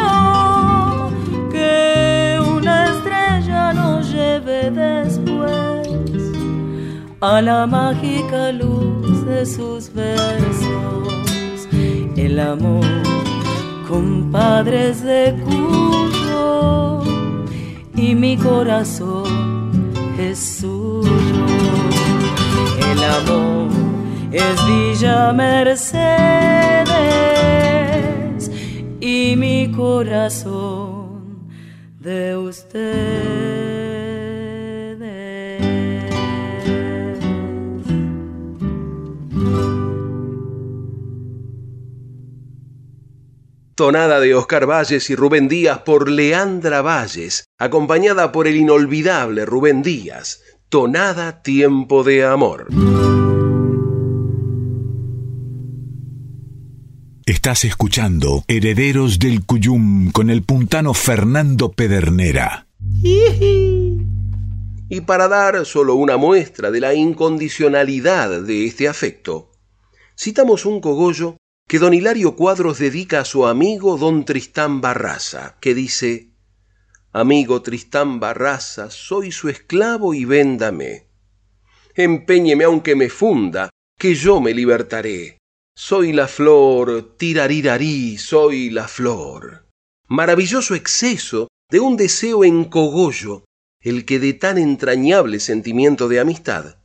a 7.25 7.41
la 7.41 7.65
mágica 7.65 8.51
luz 8.51 9.25
de 9.25 9.47
sus 9.47 9.91
versos. 9.91 11.67
El 12.15 12.39
amor, 12.39 12.85
compadres 13.89 15.03
de 15.03 15.35
Cuyo, 15.43 17.01
y 17.95 18.13
mi 18.13 18.37
corazón 18.37 19.91
es 20.19 20.37
suyo. 20.59 21.45
El 22.91 23.03
amor 23.17 23.69
es 24.31 24.55
Villa 24.67 25.33
Mercedes 25.33 25.95
y 28.99 29.35
mi 29.35 29.71
corazón 29.71 31.49
de 31.99 32.37
ustedes. 32.37 33.84
Tonada 43.75 44.21
de 44.21 44.33
Oscar 44.33 44.65
Valles 44.65 45.09
y 45.09 45.15
Rubén 45.17 45.49
Díaz 45.49 45.79
por 45.79 46.09
Leandra 46.09 46.81
Valles, 46.81 47.43
acompañada 47.59 48.31
por 48.31 48.47
el 48.47 48.55
inolvidable 48.55 49.45
Rubén 49.45 49.81
Díaz. 49.81 50.39
Tonada 50.69 51.41
Tiempo 51.41 52.05
de 52.05 52.23
Amor. 52.23 52.67
Estás 57.25 57.65
escuchando 57.65 58.45
Herederos 58.47 59.19
del 59.19 59.45
Cuyum 59.45 60.09
con 60.11 60.29
el 60.29 60.41
puntano 60.43 60.93
Fernando 60.93 61.73
Pedernera. 61.73 62.67
Y 64.87 65.01
para 65.01 65.27
dar 65.27 65.65
solo 65.65 65.95
una 65.95 66.15
muestra 66.15 66.71
de 66.71 66.79
la 66.79 66.93
incondicionalidad 66.93 68.41
de 68.41 68.67
este 68.67 68.87
afecto, 68.87 69.51
citamos 70.17 70.65
un 70.65 70.79
cogollo 70.79 71.35
que 71.75 71.79
don 71.79 71.93
Hilario 71.93 72.37
Cuadros 72.37 72.79
dedica 72.79 73.19
a 73.19 73.25
su 73.25 73.45
amigo 73.45 73.97
don 73.97 74.23
Tristán 74.23 74.79
Barraza, 74.79 75.57
que 75.59 75.75
dice, 75.75 76.29
Amigo 77.11 77.61
Tristán 77.63 78.21
Barraza, 78.21 78.89
soy 78.89 79.33
su 79.33 79.49
esclavo 79.49 80.13
y 80.13 80.23
véndame. 80.23 81.09
Empeñeme 81.93 82.63
aunque 82.63 82.95
me 82.95 83.09
funda, 83.09 83.71
que 83.99 84.15
yo 84.15 84.39
me 84.39 84.53
libertaré. 84.53 85.37
Soy 85.75 86.13
la 86.13 86.29
flor, 86.29 87.17
tirarirarí, 87.17 88.17
soy 88.19 88.69
la 88.69 88.87
flor. 88.87 89.67
Maravilloso 90.07 90.75
exceso 90.75 91.49
de 91.69 91.81
un 91.81 91.97
deseo 91.97 92.45
en 92.45 92.63
cogollo 92.63 93.43
el 93.81 94.05
que 94.05 94.19
de 94.19 94.31
tan 94.31 94.57
entrañable 94.57 95.41
sentimiento 95.41 96.07
de 96.07 96.21
amistad 96.21 96.77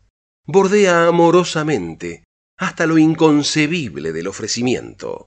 bordea 0.46 1.06
amorosamente 1.06 2.24
hasta 2.60 2.86
lo 2.86 2.98
inconcebible 2.98 4.12
del 4.12 4.28
ofrecimiento. 4.28 5.26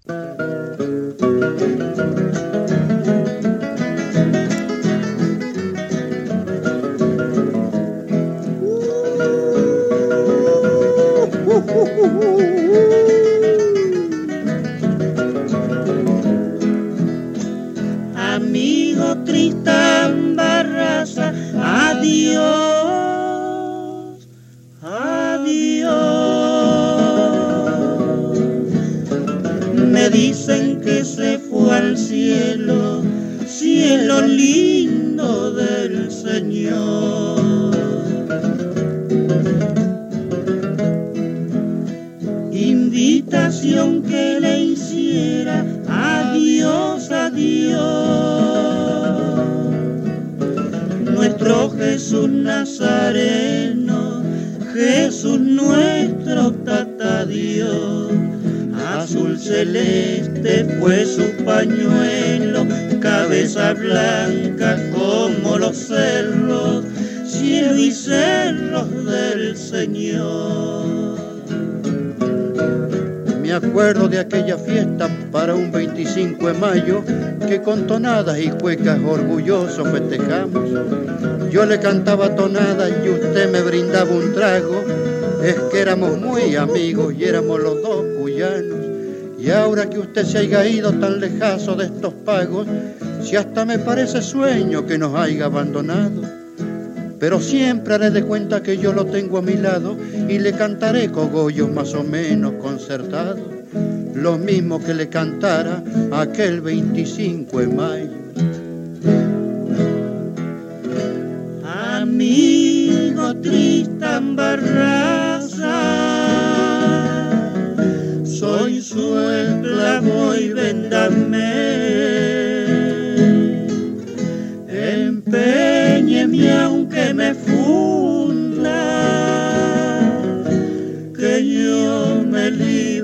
Amigo 18.16 19.18
Tristán 19.26 20.36
Barraza, 20.36 21.34
adiós. 21.56 22.83
25 76.44 76.48
de 76.48 76.54
mayo 76.54 77.04
que 77.48 77.62
con 77.62 77.88
tonadas 77.88 78.38
y 78.40 78.50
cuecas 78.50 79.00
orgullosos 79.00 79.88
festejamos. 79.90 80.70
Yo 81.50 81.66
le 81.66 81.80
cantaba 81.80 82.36
tonadas 82.36 82.92
y 83.06 83.10
usted 83.10 83.50
me 83.50 83.62
brindaba 83.62 84.12
un 84.12 84.34
trago. 84.34 84.84
Es 85.42 85.56
que 85.72 85.80
éramos 85.82 86.20
muy 86.20 86.56
amigos 86.56 87.14
y 87.18 87.24
éramos 87.24 87.62
los 87.62 87.82
dos 87.82 88.06
cuyanos. 88.20 88.80
Y 89.40 89.50
ahora 89.52 89.90
que 89.90 90.00
usted 90.00 90.26
se 90.26 90.40
haya 90.40 90.66
ido 90.66 90.92
tan 90.94 91.20
lejazo 91.20 91.76
de 91.76 91.86
estos 91.86 92.14
pagos, 92.14 92.68
si 93.22 93.36
hasta 93.36 93.66
me 93.66 93.80
parece 93.80 94.22
sueño 94.22 94.86
que 94.86 94.98
nos 94.98 95.16
haya 95.16 95.46
abandonado. 95.46 96.22
Pero 97.20 97.40
siempre 97.40 97.96
haré 97.96 98.10
de 98.10 98.24
cuenta 98.24 98.64
que 98.64 98.78
yo 98.78 98.92
lo 98.94 99.06
tengo 99.06 99.38
a 99.38 99.42
mi 99.42 99.56
lado 99.56 99.98
y 100.28 100.40
le 100.40 100.54
cantaré 100.54 101.10
cogollos 101.10 101.72
más 101.72 101.94
o 101.94 102.04
menos 102.04 102.54
concertados, 102.62 103.53
lo 104.14 104.38
mismo 104.38 104.82
que 104.82 104.94
le 104.94 105.10
cantara 105.10 105.84
aquel 106.12 106.62
25 106.62 107.60
de 107.60 107.68
mayo. 107.68 108.03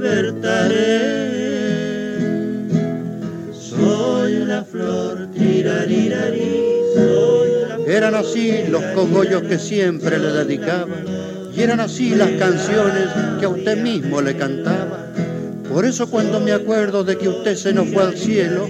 Libertaré. 0.09 1.29
Soy 3.53 4.45
la 4.45 4.63
flor, 4.63 5.29
tirarirarí, 5.33 6.81
soy 6.95 7.49
la 7.67 7.75
flor. 7.75 7.89
Eran 7.89 8.15
así 8.15 8.63
los 8.69 8.83
cogollos 8.95 9.43
que 9.43 9.59
siempre 9.59 10.17
le 10.19 10.31
dedicaba, 10.31 10.95
y 11.55 11.61
eran 11.61 11.79
así 11.79 12.15
las 12.15 12.31
canciones 12.31 13.07
que 13.39 13.45
a 13.45 13.49
usted 13.49 13.81
mismo 13.81 14.21
le 14.21 14.35
cantaba 14.35 15.09
por 15.69 15.85
eso 15.85 16.09
cuando 16.09 16.39
me 16.39 16.51
acuerdo 16.51 17.03
de 17.03 17.15
que 17.17 17.29
usted 17.29 17.55
se 17.55 17.73
nos 17.73 17.89
fue 17.89 18.01
al 18.01 18.17
cielo, 18.17 18.67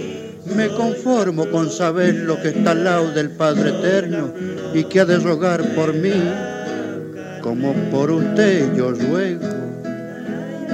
me 0.54 0.68
conformo 0.68 1.46
con 1.50 1.70
saber 1.70 2.14
lo 2.14 2.40
que 2.42 2.48
está 2.48 2.72
al 2.72 2.84
lado 2.84 3.10
del 3.12 3.30
Padre 3.30 3.70
Eterno 3.70 4.30
y 4.74 4.84
que 4.84 5.00
ha 5.00 5.06
de 5.06 5.18
rogar 5.18 5.74
por 5.74 5.94
mí, 5.94 6.12
como 7.40 7.72
por 7.90 8.10
usted 8.10 8.74
yo 8.76 8.92
ruego. 8.92 9.59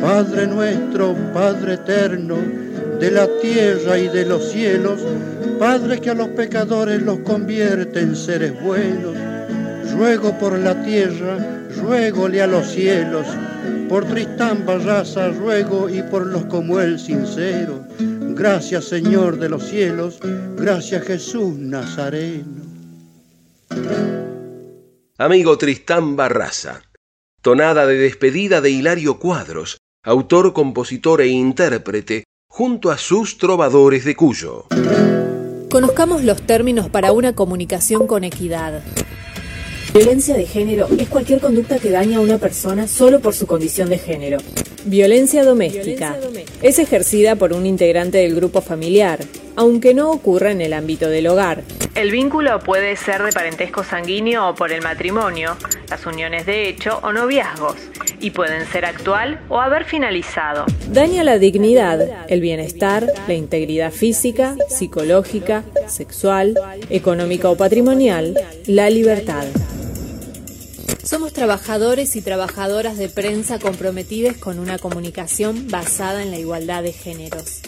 Padre 0.00 0.46
nuestro, 0.46 1.14
Padre 1.32 1.74
Eterno, 1.74 2.36
de 3.00 3.10
la 3.10 3.28
tierra 3.40 3.98
y 3.98 4.08
de 4.08 4.24
los 4.24 4.50
cielos, 4.50 5.00
Padre 5.58 6.00
que 6.00 6.10
a 6.10 6.14
los 6.14 6.28
pecadores 6.28 7.02
los 7.02 7.20
convierte 7.20 8.00
en 8.00 8.14
seres 8.14 8.60
buenos, 8.62 9.16
ruego 9.92 10.36
por 10.38 10.58
la 10.58 10.82
tierra, 10.82 11.38
ruegole 11.82 12.42
a 12.42 12.46
los 12.46 12.66
cielos, 12.66 13.26
por 13.88 14.04
Tristán 14.04 14.66
Barraza 14.66 15.28
ruego 15.28 15.88
y 15.88 16.02
por 16.02 16.26
los 16.26 16.44
como 16.46 16.80
él 16.80 16.98
sincero. 16.98 17.84
Gracias 17.98 18.84
Señor 18.86 19.38
de 19.38 19.48
los 19.48 19.64
cielos, 19.64 20.18
gracias 20.56 21.04
Jesús 21.04 21.56
Nazareno. 21.56 22.66
Amigo 25.18 25.56
Tristán 25.56 26.16
Barraza, 26.16 26.82
tonada 27.40 27.86
de 27.86 27.96
despedida 27.96 28.60
de 28.60 28.70
Hilario 28.70 29.18
Cuadros, 29.18 29.78
autor, 30.06 30.52
compositor 30.52 31.20
e 31.20 31.26
intérprete, 31.26 32.22
junto 32.48 32.92
a 32.92 32.96
sus 32.96 33.38
trovadores 33.38 34.04
de 34.04 34.14
Cuyo. 34.14 34.66
Conozcamos 35.68 36.22
los 36.22 36.40
términos 36.42 36.88
para 36.88 37.10
una 37.10 37.34
comunicación 37.34 38.06
con 38.06 38.22
equidad. 38.22 38.82
Violencia 39.92 40.36
de 40.36 40.46
género 40.46 40.86
es 40.96 41.08
cualquier 41.08 41.40
conducta 41.40 41.80
que 41.80 41.90
daña 41.90 42.18
a 42.18 42.20
una 42.20 42.38
persona 42.38 42.86
solo 42.86 43.18
por 43.18 43.34
su 43.34 43.48
condición 43.48 43.88
de 43.88 43.98
género. 43.98 44.38
Violencia 44.84 45.44
doméstica 45.44 46.16
es 46.62 46.78
ejercida 46.78 47.34
por 47.34 47.52
un 47.52 47.66
integrante 47.66 48.18
del 48.18 48.36
grupo 48.36 48.60
familiar, 48.60 49.18
aunque 49.56 49.94
no 49.94 50.10
ocurra 50.10 50.52
en 50.52 50.60
el 50.60 50.72
ámbito 50.72 51.08
del 51.08 51.26
hogar. 51.26 51.62
El 51.94 52.10
vínculo 52.10 52.60
puede 52.60 52.94
ser 52.96 53.22
de 53.22 53.32
parentesco 53.32 53.82
sanguíneo 53.82 54.50
o 54.50 54.54
por 54.54 54.70
el 54.70 54.82
matrimonio, 54.82 55.56
las 55.88 56.04
uniones 56.06 56.44
de 56.44 56.68
hecho 56.68 57.00
o 57.02 57.12
noviazgos, 57.12 57.76
y 58.20 58.30
pueden 58.30 58.66
ser 58.66 58.84
actual 58.84 59.40
o 59.48 59.60
haber 59.60 59.84
finalizado. 59.84 60.66
Daña 60.90 61.24
la 61.24 61.38
dignidad, 61.38 62.26
el 62.28 62.40
bienestar, 62.40 63.10
la 63.26 63.34
integridad 63.34 63.92
física, 63.92 64.56
psicológica, 64.68 65.64
sexual, 65.86 66.54
económica 66.90 67.48
o 67.48 67.56
patrimonial, 67.56 68.38
la 68.66 68.90
libertad. 68.90 69.46
Somos 71.06 71.32
trabajadores 71.32 72.16
y 72.16 72.20
trabajadoras 72.20 72.98
de 72.98 73.08
prensa 73.08 73.60
comprometidos 73.60 74.36
con 74.38 74.58
una 74.58 74.76
comunicación 74.76 75.68
basada 75.68 76.20
en 76.20 76.32
la 76.32 76.38
igualdad 76.40 76.82
de 76.82 76.92
géneros. 76.92 77.60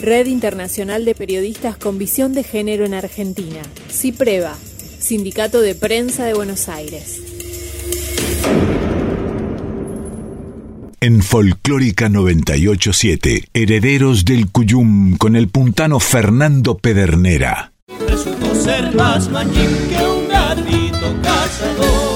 Red 0.00 0.26
Internacional 0.26 1.04
de 1.04 1.14
Periodistas 1.14 1.76
con 1.76 1.98
Visión 1.98 2.32
de 2.32 2.44
Género 2.44 2.86
en 2.86 2.94
Argentina. 2.94 3.60
CIPREVA, 3.90 4.56
Sindicato 5.00 5.60
de 5.60 5.74
Prensa 5.74 6.24
de 6.24 6.32
Buenos 6.32 6.70
Aires. 6.70 7.20
En 11.02 11.22
Folclórica 11.22 12.08
987, 12.08 13.50
Herederos 13.52 14.24
del 14.24 14.50
Cuyum 14.50 15.18
con 15.18 15.36
el 15.36 15.48
puntano 15.48 16.00
Fernando 16.00 16.78
Pedernera. 16.78 17.74
ser 18.64 18.94
más 18.94 19.28
que 19.28 20.06
un 20.06 20.28
gatito 20.28 21.22
cazador. 21.22 22.07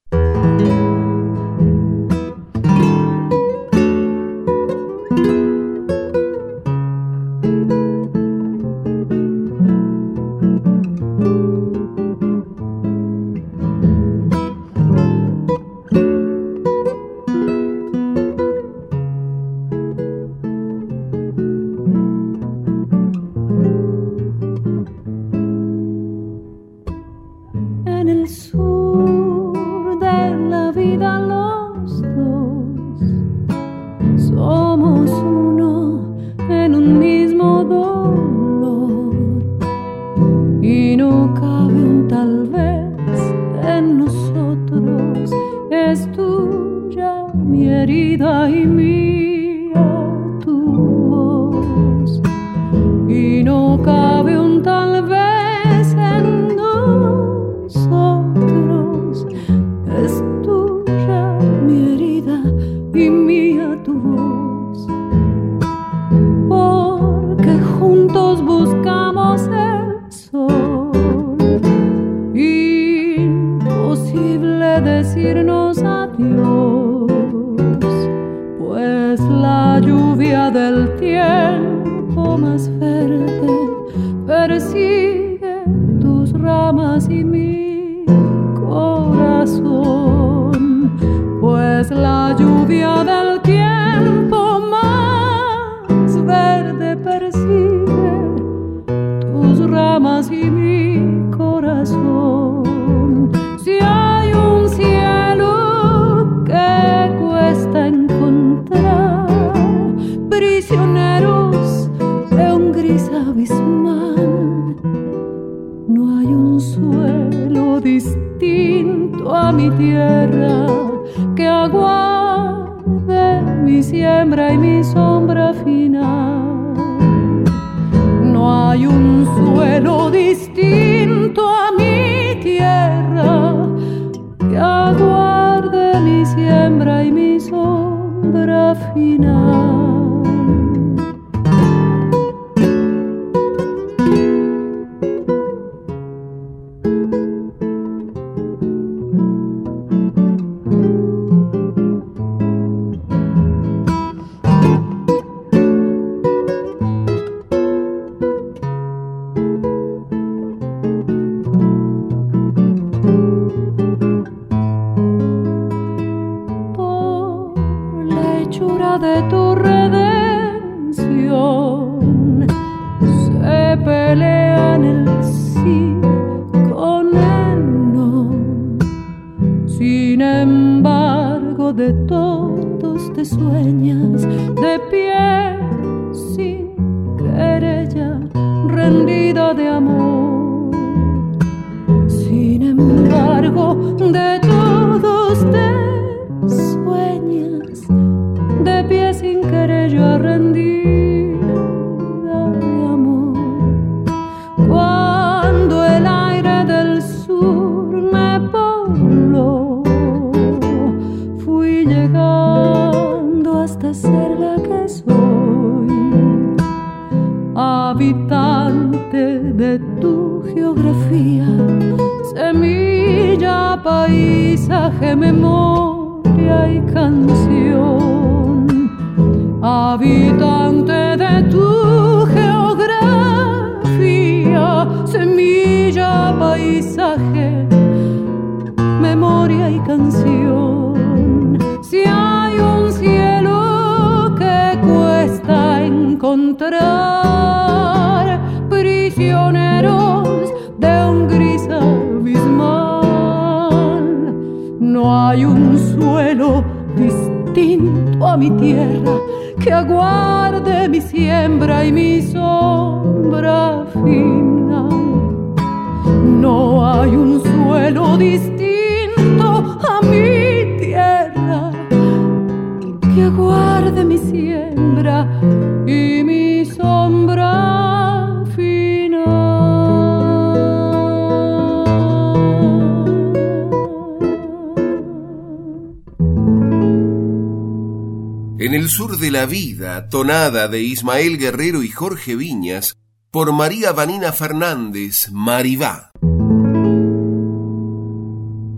La 289.36 289.46
vida, 289.46 290.08
tonada 290.08 290.70
de 290.70 290.82
Ismael 290.82 291.38
Guerrero 291.38 291.84
y 291.84 291.90
Jorge 291.90 292.38
Viñas, 292.38 292.96
por 293.32 293.52
María 293.52 293.92
Vanina 293.92 294.32
Fernández, 294.32 295.30
Maribá. 295.30 296.12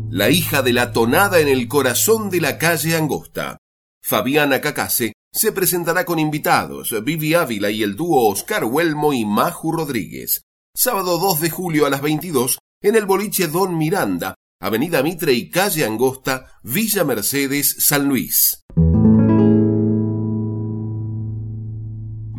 La 0.09 0.31
hija 0.31 0.63
de 0.63 0.73
la 0.73 0.93
tonada 0.93 1.41
en 1.41 1.47
el 1.47 1.67
corazón 1.67 2.31
de 2.31 2.41
la 2.41 2.57
calle 2.57 2.97
Angosta. 2.97 3.59
Fabiana 4.01 4.59
Cacase 4.59 5.13
se 5.31 5.51
presentará 5.51 6.05
con 6.05 6.17
invitados, 6.17 6.95
Vivi 7.03 7.35
Ávila 7.35 7.69
y 7.69 7.83
el 7.83 7.95
dúo 7.95 8.27
Oscar 8.27 8.65
Huelmo 8.65 9.13
y 9.13 9.25
Maju 9.25 9.73
Rodríguez. 9.73 10.41
Sábado 10.75 11.19
2 11.19 11.39
de 11.39 11.51
julio 11.51 11.85
a 11.85 11.91
las 11.91 12.01
22 12.01 12.57
en 12.81 12.95
el 12.95 13.05
boliche 13.05 13.47
Don 13.47 13.77
Miranda, 13.77 14.33
Avenida 14.59 15.03
Mitre 15.03 15.33
y 15.33 15.51
Calle 15.51 15.85
Angosta, 15.85 16.57
Villa 16.63 17.03
Mercedes, 17.03 17.75
San 17.77 18.07
Luis. 18.07 18.63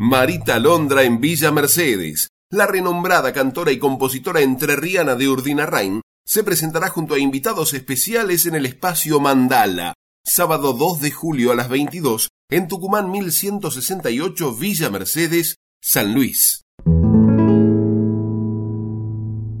Marita 0.09 0.57
Londra 0.57 1.03
en 1.03 1.21
Villa 1.21 1.51
Mercedes. 1.51 2.29
La 2.49 2.65
renombrada 2.65 3.31
cantora 3.31 3.71
y 3.71 3.77
compositora 3.77 4.41
entrerriana 4.41 5.13
de 5.13 5.29
Urdinarrain 5.29 6.01
se 6.25 6.43
presentará 6.43 6.89
junto 6.89 7.13
a 7.13 7.19
invitados 7.19 7.75
especiales 7.75 8.47
en 8.47 8.55
el 8.55 8.65
espacio 8.65 9.19
Mandala, 9.19 9.93
sábado 10.25 10.73
2 10.73 11.01
de 11.01 11.11
julio 11.11 11.51
a 11.51 11.55
las 11.55 11.69
22 11.69 12.29
en 12.49 12.67
Tucumán 12.67 13.11
1168 13.11 14.55
Villa 14.55 14.89
Mercedes, 14.89 15.57
San 15.79 16.15
Luis. 16.15 16.63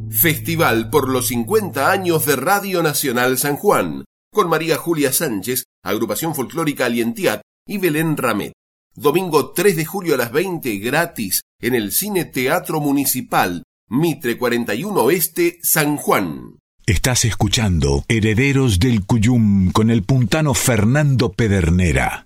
Festival 0.09 0.89
por 0.89 1.09
los 1.09 1.27
50 1.27 1.91
años 1.91 2.25
de 2.25 2.35
Radio 2.35 2.81
Nacional 2.81 3.37
San 3.37 3.55
Juan, 3.55 4.03
con 4.33 4.49
María 4.49 4.77
Julia 4.77 5.13
Sánchez, 5.13 5.65
agrupación 5.83 6.33
folclórica 6.33 6.87
Alientiac 6.87 7.41
y 7.67 7.77
Belén 7.77 8.17
Ramet. 8.17 8.53
Domingo 8.99 9.51
3 9.51 9.77
de 9.77 9.85
julio 9.85 10.15
a 10.15 10.17
las 10.17 10.33
20 10.33 10.77
gratis 10.79 11.39
en 11.61 11.73
el 11.73 11.93
Cine 11.93 12.25
Teatro 12.25 12.81
Municipal, 12.81 13.63
Mitre 13.87 14.37
41 14.37 15.03
Oeste, 15.03 15.57
San 15.61 15.95
Juan. 15.95 16.57
Estás 16.85 17.23
escuchando 17.23 18.03
Herederos 18.09 18.77
del 18.77 19.05
Cuyum 19.05 19.71
con 19.71 19.89
el 19.89 20.03
puntano 20.03 20.53
Fernando 20.53 21.31
Pedernera. 21.31 22.25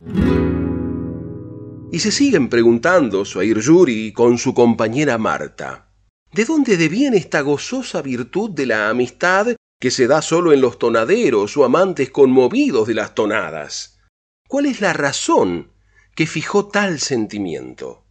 Y 1.91 1.99
se 1.99 2.11
siguen 2.11 2.49
preguntando 2.49 3.23
Suair 3.23 3.59
Yuri 3.59 4.11
con 4.11 4.39
su 4.39 4.55
compañera 4.55 5.19
Marta. 5.19 5.91
¿De 6.31 6.43
dónde 6.43 6.75
deviene 6.75 7.17
esta 7.17 7.41
gozosa 7.41 8.01
virtud 8.01 8.49
de 8.49 8.65
la 8.65 8.89
amistad 8.89 9.55
que 9.79 9.91
se 9.91 10.07
da 10.07 10.23
solo 10.23 10.51
en 10.51 10.61
los 10.61 10.79
tonaderos 10.79 11.55
o 11.55 11.65
amantes 11.65 12.09
conmovidos 12.09 12.87
de 12.87 12.95
las 12.95 13.13
tonadas? 13.13 13.99
¿Cuál 14.47 14.65
es 14.65 14.81
la 14.81 14.93
razón 14.93 15.72
que 16.15 16.27
fijó 16.27 16.67
tal 16.67 16.99
sentimiento? 16.99 18.05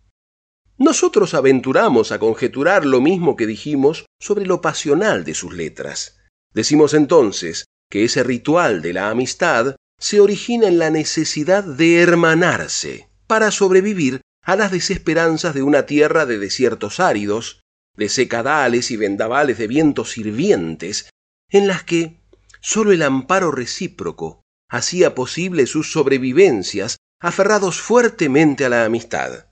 Nosotros 0.79 1.35
aventuramos 1.35 2.13
a 2.13 2.19
conjeturar 2.19 2.85
lo 2.85 3.01
mismo 3.01 3.37
que 3.37 3.47
dijimos 3.47 4.07
sobre 4.21 4.47
lo 4.47 4.61
pasional 4.61 5.25
de 5.25 5.35
sus 5.35 5.53
letras. 5.55 6.19
Decimos 6.53 6.95
entonces 6.95 7.67
que 7.91 8.05
ese 8.05 8.23
ritual 8.23 8.83
de 8.83 8.93
la 8.93 9.11
amistad 9.11 9.77
se 10.01 10.21
origina 10.21 10.67
en 10.67 10.79
la 10.79 10.91
necesidad 10.91 11.63
de 11.63 12.01
hermanarse 12.01 13.09
para 13.27 13.51
sobrevivir 13.51 14.21
a 14.45 14.57
las 14.57 14.73
desesperanzas 14.73 15.55
de 15.55 15.63
una 15.63 15.87
tierra 15.87 16.27
de 16.27 16.39
desiertos 16.39 16.99
áridos, 16.99 17.61
de 17.97 18.09
secadales 18.09 18.91
y 18.91 18.97
vendavales 18.97 19.59
de 19.59 19.69
vientos 19.69 20.19
hirvientes, 20.19 21.11
en 21.51 21.69
las 21.69 21.85
que 21.85 22.21
sólo 22.61 22.93
el 22.93 23.03
amparo 23.03 23.53
recíproco 23.53 24.43
hacía 24.69 25.15
posible 25.15 25.67
sus 25.67 25.93
sobrevivencias 25.93 26.97
aferrados 27.23 27.81
fuertemente 27.81 28.67
a 28.67 28.69
la 28.69 28.85
amistad. 28.85 29.47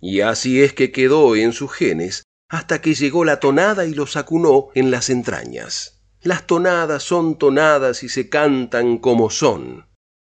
Y 0.00 0.20
así 0.20 0.62
es 0.62 0.74
que 0.74 0.92
quedó 0.92 1.34
en 1.34 1.52
sus 1.52 1.72
genes 1.72 2.22
hasta 2.48 2.80
que 2.80 2.94
llegó 2.94 3.24
la 3.24 3.40
tonada 3.40 3.86
y 3.86 3.94
los 3.94 4.16
acunó 4.16 4.68
en 4.74 4.90
las 4.90 5.10
entrañas. 5.10 6.02
Las 6.20 6.46
tonadas 6.46 7.02
son 7.02 7.38
tonadas 7.38 8.02
y 8.02 8.08
se 8.08 8.28
cantan 8.28 8.98
como 8.98 9.30
son. 9.30 9.86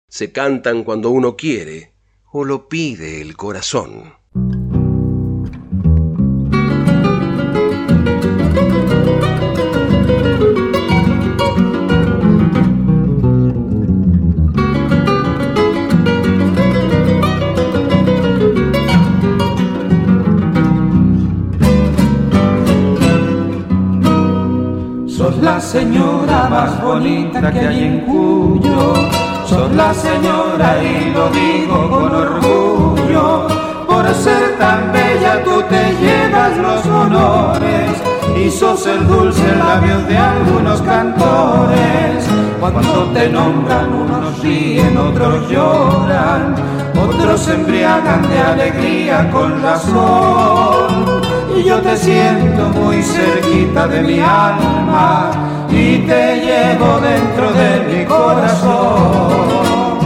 Se 0.08 0.32
cantan 0.32 0.82
cuando 0.82 1.10
uno 1.10 1.36
quiere 1.36 1.94
o 2.32 2.44
lo 2.44 2.68
pide 2.68 3.20
el 3.20 3.36
corazón. 3.36 4.17
La 25.58 25.64
señora 25.64 26.48
más 26.48 26.80
bonita 26.80 27.50
que 27.50 27.58
hay 27.58 27.82
en 27.82 28.00
Cuyo. 28.02 28.94
Sos 29.44 29.72
la 29.72 29.92
señora 29.92 30.80
y 30.80 31.10
lo 31.10 31.28
digo 31.30 31.90
con 31.90 32.14
orgullo. 32.14 33.48
Por 33.88 34.06
ser 34.14 34.56
tan 34.56 34.92
bella 34.92 35.42
tú 35.42 35.60
te 35.68 35.82
llevas 36.00 36.56
los 36.58 36.86
honores 36.86 37.90
y 38.40 38.50
sos 38.52 38.86
el 38.86 39.04
dulce 39.08 39.56
labio 39.56 39.98
de 40.02 40.16
algunos 40.16 40.80
cantores. 40.82 42.24
Cuando 42.60 43.06
te 43.12 43.28
nombran 43.28 43.92
unos 43.92 44.40
ríen, 44.40 44.96
otros 44.96 45.50
lloran, 45.50 46.54
otros 47.02 47.40
se 47.40 47.54
embriagan 47.54 48.22
de 48.28 48.38
alegría 48.38 49.28
con 49.32 49.60
razón 49.60 51.20
y 51.56 51.64
yo 51.64 51.80
te 51.80 51.96
siento 51.96 52.68
muy 52.68 53.02
cerquita 53.02 53.88
de 53.88 54.02
mi 54.02 54.20
alma 54.20 55.47
y 55.78 55.98
te 55.98 56.40
llevo 56.40 56.98
dentro 57.00 57.52
de 57.52 57.70
mi 57.88 58.04
corazón. 58.04 59.98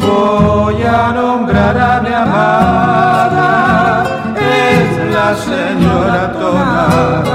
Voy 0.00 0.82
a 0.82 1.12
nombrar 1.12 1.76
a 1.78 2.00
mi 2.00 2.12
amada, 2.12 3.50
es 4.36 4.88
la 5.14 5.34
señora 5.36 6.32
Tonada. 6.32 7.33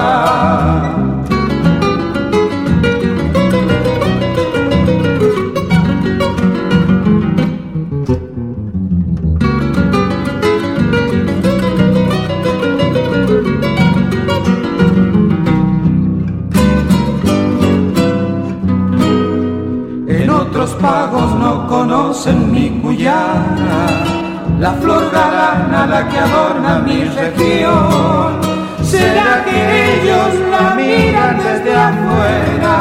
Conocen 21.69 22.51
mi 22.51 22.69
cuyana, 22.81 23.79
la 24.59 24.71
flor 24.73 25.11
galana 25.11 25.85
la 25.85 26.07
que 26.09 26.17
adorna 26.17 26.79
mi 26.79 27.03
región. 27.03 28.39
¿Será 28.81 29.45
que 29.45 29.59
ellos 30.01 30.33
la 30.49 30.73
miran 30.73 31.37
desde 31.37 31.75
afuera? 31.75 32.73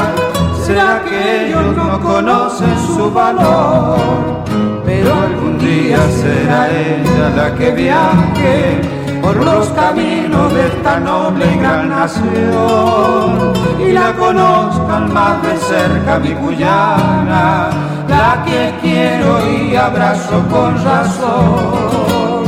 ¿Será 0.64 1.02
que 1.04 1.46
ellos 1.46 1.76
no 1.76 2.00
conocen 2.00 2.74
su 2.96 3.10
valor? 3.12 4.42
Pero 4.86 5.14
algún 5.14 5.58
día 5.58 5.98
será 6.22 6.68
ella 6.70 7.28
la 7.36 7.54
que 7.56 7.70
viaje 7.72 8.80
por 9.20 9.36
los 9.36 9.68
caminos 9.68 10.54
de 10.54 10.66
esta 10.66 10.98
noble 11.00 11.46
gran 11.60 11.90
nación 11.90 13.52
y 13.78 13.92
la 13.92 14.14
conozcan 14.14 15.12
más 15.12 15.42
de 15.42 15.56
cerca 15.58 16.18
mi 16.18 16.32
Guyana, 16.32 17.70
la 18.18 18.32
que 18.44 18.62
quiero 18.82 19.30
y 19.48 19.76
abrazo 19.76 20.36
con 20.52 20.70
razón. 20.84 22.42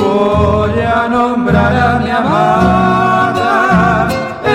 Voy 0.00 0.76
a 0.98 1.08
nombrar 1.08 1.74
a 1.88 1.92
mi 2.02 2.10
amada, 2.22 3.52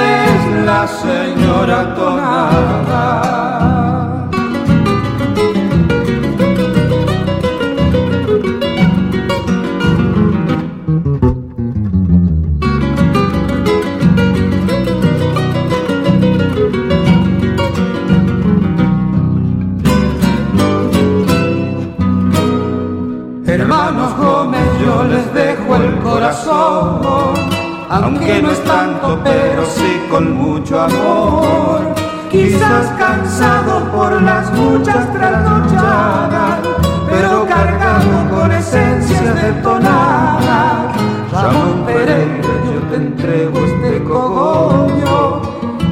es 0.08 0.42
la 0.70 0.82
señora 1.04 1.80
Tonada. 1.96 2.99
Aunque 27.90 28.42
no 28.42 28.52
es 28.52 28.64
tanto, 28.64 29.20
pero 29.24 29.66
sí 29.66 30.02
con 30.12 30.34
mucho 30.34 30.80
amor. 30.80 31.96
Quizás 32.30 32.86
cansado 33.00 33.92
por 33.92 34.22
las 34.22 34.52
muchas 34.54 35.12
trasnochadas, 35.12 36.60
pero 37.10 37.48
cargado 37.48 38.30
con 38.30 38.52
esencias 38.52 39.42
de 39.42 39.54
tonada. 39.64 40.92
Ramón 41.32 41.84
Pereira, 41.88 42.48
yo 42.72 42.80
te 42.92 42.96
entrego 42.96 43.66
este 43.66 44.04
cogollo 44.04 45.42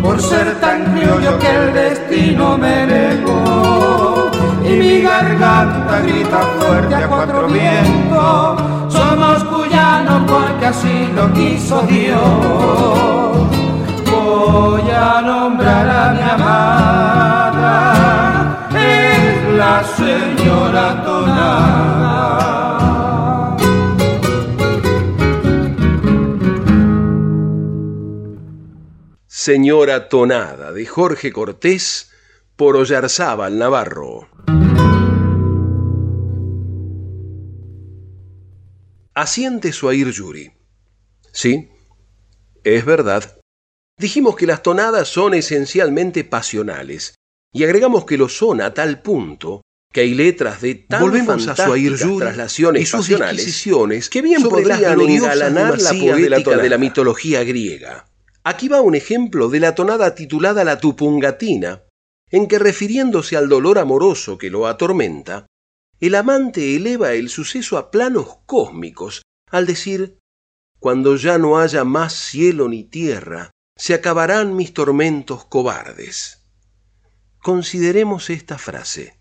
por 0.04 0.22
ser 0.22 0.60
tan 0.60 0.94
criollo 0.94 1.40
que 1.40 1.50
el 1.50 1.74
destino 1.74 2.58
me 2.60 2.86
negó. 2.86 4.30
Y 4.64 4.70
mi 4.70 5.02
garganta 5.02 6.00
grita 6.02 6.40
fuerte 6.60 6.96
a 6.96 7.08
cuatro 7.08 7.48
vientos, 7.48 8.62
porque 10.28 10.66
así 10.66 11.08
lo 11.16 11.32
quiso 11.34 11.82
Dios. 11.84 12.20
Voy 14.10 14.90
a 14.92 15.22
nombrar 15.22 15.90
a 15.90 16.14
mi 16.14 16.22
amada, 16.22 17.94
es 18.72 19.54
la 19.56 19.84
señora 19.84 21.04
Tonada. 21.04 21.88
Señora 29.28 30.10
Tonada 30.10 30.74
de 30.74 30.86
Jorge 30.86 31.32
Cortés 31.32 32.12
por 32.58 32.76
Ollarzábal 32.76 33.58
Navarro. 33.58 34.28
Asiente 39.18 39.74
Suair 39.74 40.12
Yuri. 40.12 40.52
Sí, 41.34 41.70
es 42.64 42.86
verdad. 42.86 43.40
Dijimos 44.00 44.36
que 44.36 44.46
las 44.46 44.62
tonadas 44.62 45.08
son 45.08 45.34
esencialmente 45.34 46.24
pasionales 46.24 47.16
y 47.52 47.64
agregamos 47.64 48.06
que 48.06 48.16
lo 48.16 48.30
son 48.30 48.62
a 48.62 48.76
tal 48.76 49.02
punto 49.02 49.64
que 49.92 50.02
hay 50.02 50.14
letras 50.14 50.62
de 50.62 50.76
tan 50.76 51.02
Volvemos 51.02 51.48
a 51.48 51.56
Suair 51.56 51.96
Yuri 51.96 52.20
traslaciones 52.20 52.84
y 52.84 52.86
sus 52.86 53.10
pasionales 53.10 54.08
que 54.08 54.22
bien 54.22 54.44
podrían 54.44 55.02
engalanar 55.02 55.82
la 55.82 55.90
demasías 55.90 56.18
de 56.18 56.30
la 56.30 56.36
poética 56.36 56.62
de 56.62 56.70
la 56.70 56.78
mitología 56.78 57.44
griega. 57.44 58.06
Aquí 58.44 58.68
va 58.68 58.82
un 58.82 58.94
ejemplo 58.94 59.50
de 59.50 59.60
la 59.60 59.74
tonada 59.74 60.14
titulada 60.14 60.64
La 60.64 60.78
Tupungatina, 60.78 61.82
en 62.30 62.48
que 62.48 62.60
refiriéndose 62.60 63.36
al 63.36 63.50
dolor 63.50 63.80
amoroso 63.80 64.38
que 64.38 64.52
lo 64.52 64.68
atormenta, 64.68 65.48
el 66.00 66.16
amante 66.16 66.76
eleva 66.76 67.14
el 67.14 67.30
suceso 67.30 67.78
a 67.78 67.90
planos 67.92 68.38
cósmicos 68.46 69.24
al 69.50 69.66
decir, 69.66 70.20
Cuando 70.80 71.16
ya 71.16 71.38
no 71.38 71.58
haya 71.58 71.84
más 71.84 72.14
cielo 72.14 72.68
ni 72.68 72.84
tierra, 72.84 73.52
se 73.76 73.94
acabarán 73.94 74.56
mis 74.56 74.74
tormentos 74.74 75.46
cobardes. 75.46 76.46
Consideremos 77.40 78.30
esta 78.30 78.58
frase. 78.58 79.20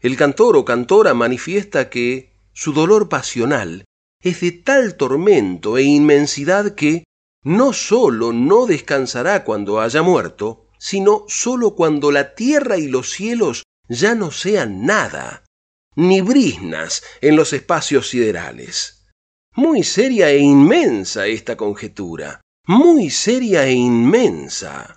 El 0.00 0.16
cantor 0.16 0.56
o 0.56 0.64
cantora 0.64 1.14
manifiesta 1.14 1.90
que 1.90 2.32
su 2.52 2.72
dolor 2.72 3.08
pasional 3.08 3.84
es 4.20 4.40
de 4.40 4.52
tal 4.52 4.96
tormento 4.96 5.78
e 5.78 5.82
inmensidad 5.82 6.74
que 6.74 7.04
no 7.42 7.72
sólo 7.72 8.32
no 8.32 8.66
descansará 8.66 9.44
cuando 9.44 9.80
haya 9.80 10.02
muerto, 10.02 10.66
sino 10.78 11.24
sólo 11.28 11.74
cuando 11.74 12.12
la 12.12 12.34
tierra 12.34 12.78
y 12.78 12.88
los 12.88 13.10
cielos 13.10 13.64
ya 13.88 14.14
no 14.14 14.30
sean 14.30 14.84
nada, 14.84 15.44
ni 15.98 16.20
brisnas 16.20 17.02
en 17.20 17.34
los 17.34 17.52
espacios 17.52 18.08
siderales. 18.08 19.04
Muy 19.56 19.82
seria 19.82 20.30
e 20.30 20.38
inmensa 20.38 21.26
esta 21.26 21.56
conjetura, 21.56 22.40
muy 22.68 23.10
seria 23.10 23.66
e 23.66 23.72
inmensa. 23.72 24.94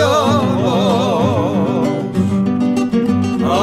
A 0.00 0.64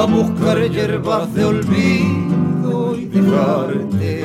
buscar 0.09 0.57
hierbas 0.69 1.33
de 1.33 1.45
olvido 1.45 2.95
y 2.95 3.05
dejarte. 3.05 4.23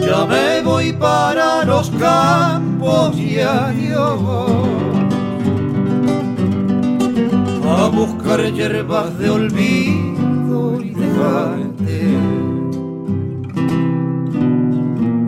Ya 0.00 0.24
me 0.26 0.60
voy 0.62 0.92
para 0.92 1.64
los 1.64 1.90
campos 1.90 3.16
y 3.16 3.40
adiós 3.40 4.20
a 7.66 7.88
buscar 7.88 8.52
hierbas 8.52 9.18
de 9.18 9.30
olvido 9.30 10.80
y 10.80 10.90
dejarte. 10.90 12.16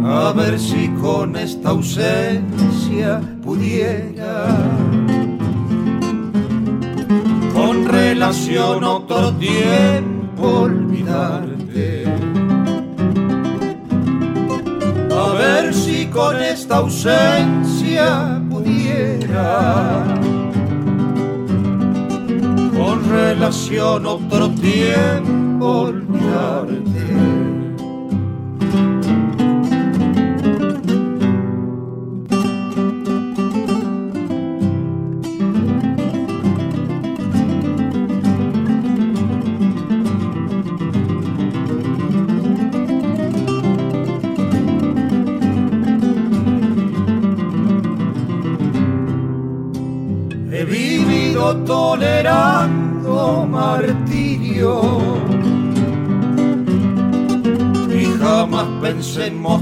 A 0.05 0.33
ver 0.33 0.59
si 0.59 0.89
con 1.01 1.37
esta 1.37 1.70
ausencia 1.70 3.20
con 7.55 7.85
relación 7.85 8.85
otro 8.85 9.33
tiempo 9.35 10.43
olvidarte. 10.63 12.05
A 15.15 15.33
ver 15.35 15.75
si 15.75 16.07
con 16.07 16.43
esta 16.43 16.77
ausencia 16.77 18.41
pudiera 18.51 20.05
con 22.77 23.09
relación 23.09 24.07
otro 24.07 24.51
tiempo 24.51 25.67
olvidarte. 25.83 26.91
more 59.33 59.62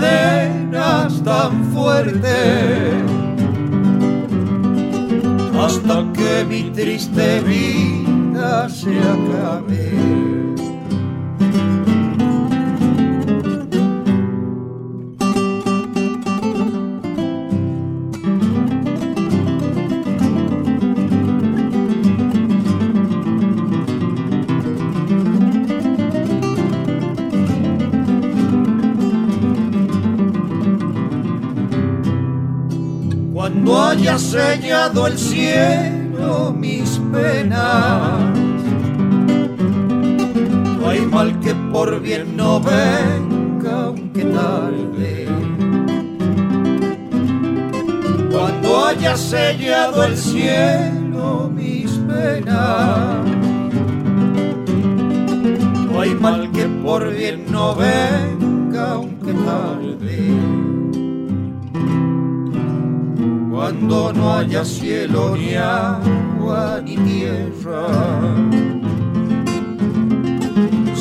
cadenas 0.00 1.22
tan 1.22 1.64
fuertes 1.72 3.02
hasta 5.58 6.06
que 6.12 6.44
mi 6.48 6.70
triste 6.70 7.40
vida 7.40 8.68
se 8.68 8.98
acabe. 8.98 9.67
Que 41.48 41.54
por 41.72 41.98
bien 42.02 42.36
no 42.36 42.60
venga, 42.60 43.84
aunque 43.84 44.22
tarde. 44.22 45.26
Cuando 48.30 48.84
haya 48.84 49.16
sellado 49.16 50.04
el 50.04 50.16
cielo 50.18 51.50
mis 51.54 51.90
penas, 52.06 53.24
no 55.90 56.00
hay 56.02 56.14
mal 56.16 56.52
que 56.52 56.66
por 56.84 57.10
bien 57.14 57.46
no 57.50 57.74
venga, 57.74 58.92
aunque 58.92 59.32
tarde 59.32 60.18
cuando 63.50 64.12
no 64.12 64.34
haya 64.34 64.64
cielo 64.64 65.34
ni 65.34 65.54
agua 65.54 66.80
ni 66.84 66.96
tierra. 66.96 68.77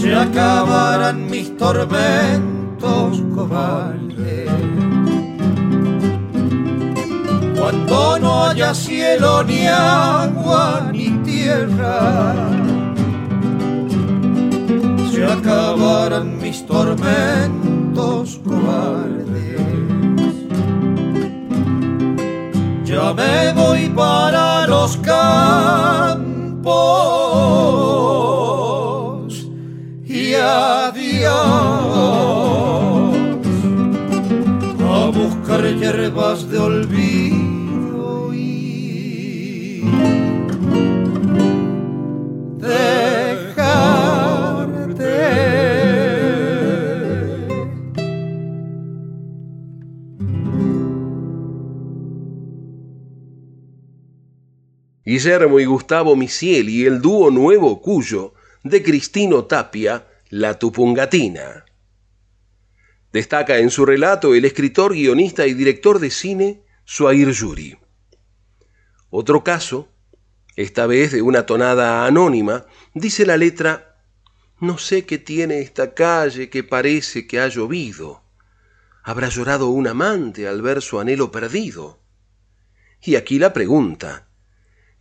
Se 0.07 0.15
acabarán 0.15 1.29
mis 1.29 1.57
tormentos 1.57 3.21
cobardes. 3.35 4.49
Cuando 7.59 8.17
no 8.19 8.45
haya 8.45 8.73
cielo 8.73 9.43
ni 9.43 9.67
agua 9.67 10.89
ni 10.93 11.09
tierra. 11.25 12.33
Se 15.11 15.25
acabarán 15.25 16.37
mis 16.37 16.65
tormentos 16.65 18.39
cobardes. 18.45 19.59
ya 22.85 23.13
me 23.13 23.51
voy 23.51 23.89
para 23.89 24.67
los 24.67 24.95
campos 24.95 26.27
a 30.49 30.93
buscar 35.13 35.65
de 36.49 36.57
olvido 36.57 37.47
Guillermo 55.17 55.59
y 55.59 55.65
Gustavo 55.65 56.15
Misiel 56.15 56.69
y 56.69 56.85
el 56.85 57.01
dúo 57.01 57.31
Nuevo 57.31 57.81
Cuyo 57.81 58.35
de 58.63 58.83
Cristino 58.83 59.45
Tapia, 59.45 60.05
La 60.29 60.59
Tupungatina. 60.59 61.63
Destaca 63.13 63.59
en 63.59 63.69
su 63.69 63.85
relato 63.85 64.35
el 64.35 64.43
escritor, 64.43 64.91
guionista 64.91 65.47
y 65.47 65.53
director 65.53 65.99
de 65.99 66.11
cine 66.11 66.63
Suair 66.83 67.31
Yuri. 67.31 67.77
Otro 69.09 69.45
caso, 69.45 69.87
esta 70.57 70.85
vez 70.85 71.13
de 71.13 71.21
una 71.21 71.45
tonada 71.45 72.05
anónima, 72.05 72.65
dice 72.93 73.25
la 73.25 73.37
letra 73.37 74.01
No 74.59 74.77
sé 74.77 75.05
qué 75.05 75.17
tiene 75.17 75.61
esta 75.61 75.93
calle 75.93 76.49
que 76.49 76.61
parece 76.61 77.25
que 77.25 77.39
ha 77.39 77.47
llovido. 77.47 78.21
Habrá 79.03 79.29
llorado 79.29 79.69
un 79.69 79.87
amante 79.87 80.45
al 80.45 80.61
ver 80.61 80.81
su 80.81 80.99
anhelo 80.99 81.31
perdido. 81.31 82.01
Y 83.01 83.15
aquí 83.15 83.39
la 83.39 83.53
pregunta, 83.53 84.27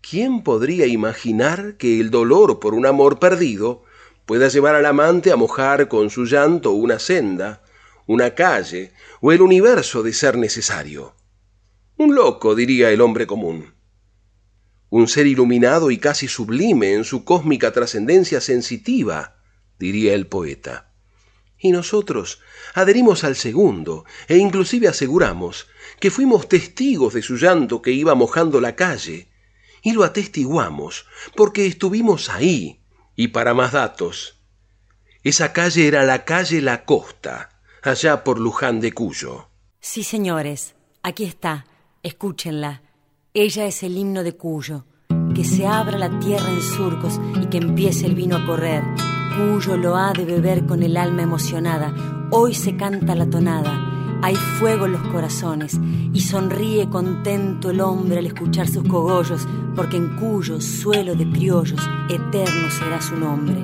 ¿Quién 0.09 0.45
podría 0.45 0.87
imaginar 0.87 1.79
que 1.79 1.99
el 1.99 2.13
dolor 2.13 2.61
por 2.61 2.75
un 2.75 2.87
amor 2.87 3.19
perdido 3.19 3.86
pueda 4.27 4.49
llevar 4.49 4.75
al 4.75 4.85
amante 4.85 5.33
a 5.33 5.37
mojar 5.37 5.89
con 5.89 6.11
su 6.11 6.27
llanto 6.27 6.73
una 6.73 6.99
senda, 6.99 7.63
una 8.07 8.35
calle 8.35 8.93
o 9.21 9.33
el 9.33 9.41
universo 9.41 10.03
de 10.03 10.13
ser 10.13 10.37
necesario? 10.37 11.15
Un 11.97 12.15
loco, 12.15 12.55
diría 12.55 12.91
el 12.91 13.01
hombre 13.01 13.27
común. 13.27 13.75
Un 14.91 15.09
ser 15.09 15.27
iluminado 15.27 15.91
y 15.91 15.99
casi 15.99 16.29
sublime 16.29 16.93
en 16.93 17.05
su 17.05 17.25
cósmica 17.25 17.73
trascendencia 17.73 18.41
sensitiva, 18.41 19.39
diría 19.79 20.15
el 20.15 20.27
poeta. 20.27 20.93
Y 21.59 21.71
nosotros 21.73 22.41
adherimos 22.75 23.25
al 23.25 23.37
segundo 23.37 24.05
e 24.29 24.37
inclusive 24.37 24.89
aseguramos 24.89 25.69
que 26.01 26.11
fuimos 26.11 26.49
testigos 26.49 27.15
de 27.15 27.23
su 27.23 27.37
llanto 27.37 27.81
que 27.81 27.93
iba 27.93 28.15
mojando 28.15 28.61
la 28.61 28.77
calle, 28.77 29.31
y 29.83 29.93
lo 29.93 30.05
atestiguamos 30.05 31.07
porque 31.35 31.67
estuvimos 31.67 32.29
ahí. 32.29 32.83
Y 33.17 33.29
para 33.29 33.55
más 33.55 33.73
datos, 33.73 34.39
esa 35.23 35.53
calle 35.53 35.89
era 35.89 36.05
la 36.05 36.25
calle 36.25 36.61
La 36.61 36.85
Costa, 36.85 37.49
allá 37.83 38.23
por 38.23 38.39
Luján 38.39 38.79
de 38.79 38.93
Cuyo. 38.93 39.49
Sí, 39.81 40.03
señores, 40.05 40.75
aquí 41.03 41.25
está, 41.25 41.67
escúchenla. 42.03 42.83
Ella 43.33 43.67
es 43.67 43.83
el 43.83 43.97
himno 43.97 44.23
de 44.23 44.37
Cuyo. 44.37 44.85
Que 45.35 45.45
se 45.45 45.67
abra 45.67 45.99
la 45.99 46.19
tierra 46.19 46.49
en 46.49 46.63
surcos 46.63 47.19
y 47.43 47.47
que 47.47 47.59
empiece 47.59 48.07
el 48.07 48.15
vino 48.15 48.37
a 48.37 48.47
correr. 48.47 48.83
Cuyo 49.37 49.77
lo 49.77 49.97
ha 49.97 50.13
de 50.13 50.25
beber 50.25 50.67
con 50.67 50.83
el 50.83 50.97
alma 50.97 51.23
emocionada. 51.23 51.95
Hoy 52.31 52.55
se 52.55 52.77
canta 52.77 53.15
la 53.15 53.29
tonada 53.29 53.96
hay 54.23 54.35
fuego 54.35 54.87
en 54.87 54.93
los 54.93 55.03
corazones 55.09 55.79
y 56.13 56.21
sonríe 56.21 56.89
contento 56.89 57.71
el 57.71 57.81
hombre 57.81 58.19
al 58.19 58.27
escuchar 58.27 58.69
sus 58.69 58.85
cogollos, 58.85 59.47
porque 59.75 59.97
en 59.97 60.17
cuyo 60.17 60.61
suelo 60.61 61.15
de 61.15 61.31
criollos 61.31 61.81
eterno 62.09 62.71
será 62.71 63.01
su 63.01 63.17
nombre. 63.17 63.57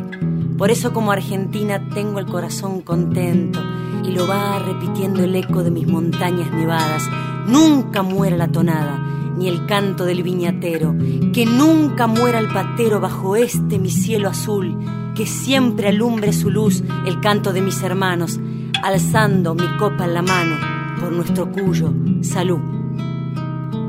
Por 0.57 0.71
eso 0.71 0.93
como 0.93 1.13
Argentina 1.13 1.89
tengo 1.89 2.19
el 2.19 2.27
corazón 2.27 2.83
contento 2.83 3.61
y 4.05 4.13
lo 4.13 4.27
va 4.27 4.59
repitiendo 4.59 5.25
el 5.25 5.35
eco 5.35 5.63
de 5.63 5.71
mis 5.71 5.87
montañas 5.87 6.53
nevadas. 6.53 7.09
Nunca 7.47 8.03
muera 8.03 8.37
la 8.37 8.49
tonada, 8.49 8.99
ni 9.37 9.49
el 9.49 9.67
canto 9.67 10.05
del 10.05 10.23
viñatero, 10.23 10.95
que 11.33 11.47
nunca 11.47 12.07
muera 12.07 12.39
el 12.39 12.49
patero 12.53 13.01
bajo 13.01 13.37
este 13.37 13.79
mi 13.79 13.91
cielo 13.91 14.29
azul, 14.29 14.77
que 15.15 15.27
siempre 15.27 15.89
alumbre 15.89 16.33
su 16.33 16.51
luz 16.51 16.83
el 17.07 17.21
canto 17.21 17.53
de 17.53 17.61
mis 17.61 17.83
hermanos, 17.83 18.39
alzando 18.83 19.55
mi 19.55 19.67
copa 19.79 20.05
en 20.05 20.15
la 20.15 20.23
mano 20.23 20.57
por 21.01 21.13
nuestro 21.13 21.51
cuyo 21.51 21.93
salud. 22.23 22.61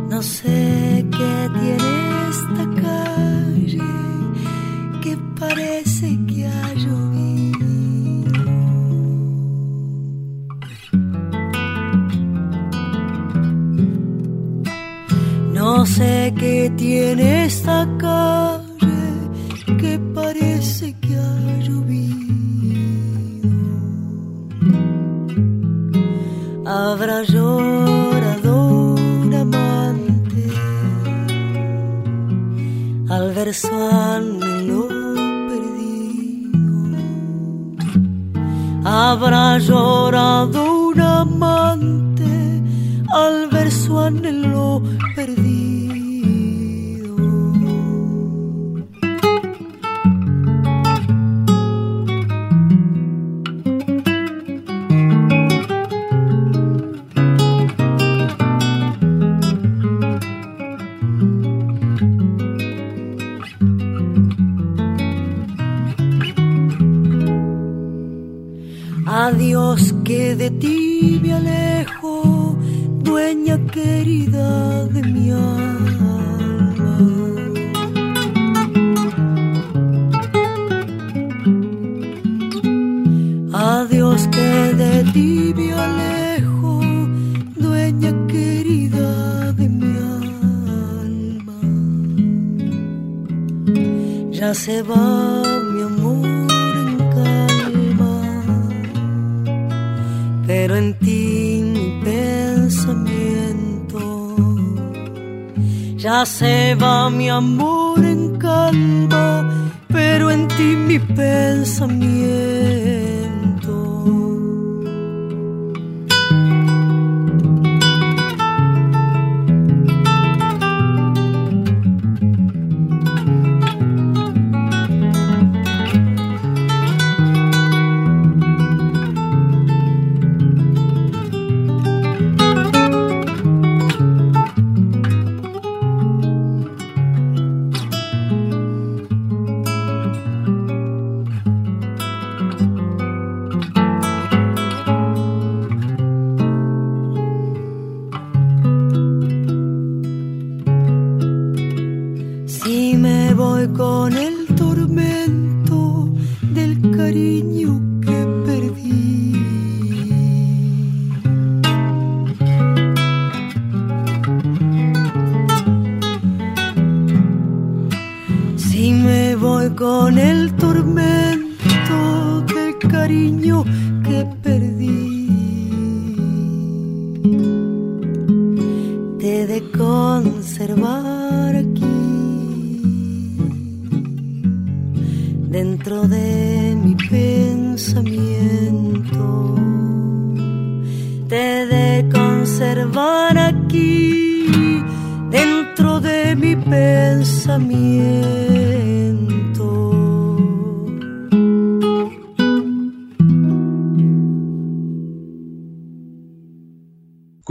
No 0.09 0.21
sé 0.21 1.05
qué 1.11 1.49
tiene 1.59 2.29
esta 2.29 2.65
calle 2.81 3.81
que 5.01 5.17
parece 5.39 6.17
que 6.27 6.47
ha 6.47 6.73
llovido. 6.75 7.67
No 15.53 15.85
sé 15.85 16.33
qué 16.37 16.71
tiene 16.77 17.45
esta 17.45 17.87
calle 17.97 18.62
ver 33.53 33.55
su 33.55 33.67
anhelo 33.75 34.87
perdido. 35.47 36.97
Habrá 38.83 39.59
llorado 39.59 40.87
un 40.89 40.99
amante 41.01 41.82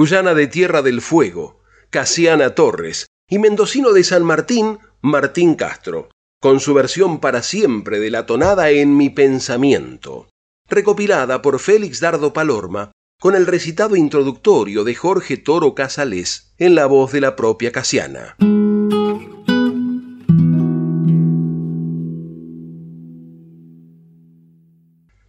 Cuyana 0.03 0.34
de 0.34 0.48
Tierra 0.48 0.82
del 0.82 1.00
Fuego, 1.00 1.61
Casiana 1.88 2.57
Torres, 2.57 3.07
y 3.28 3.38
mendocino 3.38 3.92
de 3.92 4.03
San 4.03 4.24
Martín, 4.24 4.80
Martín 5.00 5.55
Castro, 5.55 6.09
con 6.40 6.59
su 6.59 6.74
versión 6.74 7.20
para 7.20 7.40
siempre 7.44 8.00
de 8.00 8.11
la 8.11 8.26
tonada 8.26 8.70
En 8.70 8.96
mi 8.96 9.11
pensamiento, 9.11 10.28
recopilada 10.68 11.40
por 11.40 11.61
Félix 11.61 12.00
Dardo 12.00 12.32
Palorma, 12.32 12.90
con 13.20 13.36
el 13.36 13.46
recitado 13.46 13.94
introductorio 13.94 14.82
de 14.82 14.96
Jorge 14.96 15.36
Toro 15.36 15.76
Casales 15.76 16.53
en 16.59 16.74
la 16.74 16.86
voz 16.86 17.12
de 17.12 17.20
la 17.20 17.36
propia 17.36 17.70
Casiana. 17.70 18.34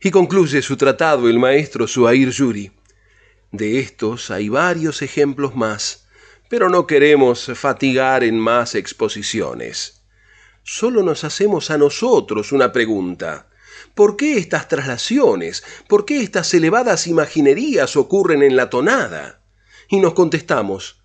Y 0.02 0.10
concluye 0.10 0.64
su 0.64 0.78
tratado 0.78 1.30
el 1.30 1.38
maestro 1.38 1.88
Suair 1.88 2.32
Yuri 2.32 2.72
de 3.54 3.80
estos 3.80 4.32
hay 4.32 4.50
varios 4.50 5.04
ejemplos 5.04 5.56
más, 5.56 6.08
pero 6.50 6.70
no 6.70 6.88
queremos 6.88 7.52
fatigar 7.54 8.24
en 8.24 8.40
más 8.40 8.74
exposiciones. 8.74 10.02
Solo 10.64 11.04
nos 11.04 11.24
hacemos 11.24 11.70
a 11.70 11.78
nosotros 11.78 12.52
una 12.52 12.72
pregunta. 12.72 13.48
¿Por 13.94 14.18
qué 14.18 14.38
estas 14.38 14.68
traslaciones? 14.68 15.64
¿Por 15.88 16.04
qué 16.04 16.22
estas 16.22 16.52
elevadas 16.56 17.06
imaginerías 17.06 17.96
ocurren 17.96 18.42
en 18.42 18.56
la 18.56 18.72
tonada? 18.72 19.44
Y 19.88 20.00
nos 20.00 20.14
contestamos, 20.14 21.04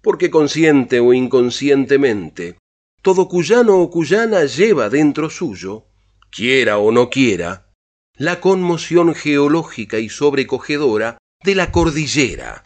porque 0.00 0.30
consciente 0.30 1.00
o 1.00 1.12
inconscientemente, 1.12 2.56
todo 3.02 3.28
cuyano 3.28 3.76
o 3.78 3.90
cuyana 3.90 4.46
lleva 4.46 4.88
dentro 4.88 5.28
suyo, 5.28 5.84
quiera 6.30 6.78
o 6.78 6.92
no 6.92 7.10
quiera, 7.10 7.66
la 8.14 8.40
conmoción 8.40 9.14
geológica 9.14 9.98
y 9.98 10.08
sobrecogedora 10.08 11.18
de 11.42 11.54
la 11.54 11.72
cordillera. 11.72 12.64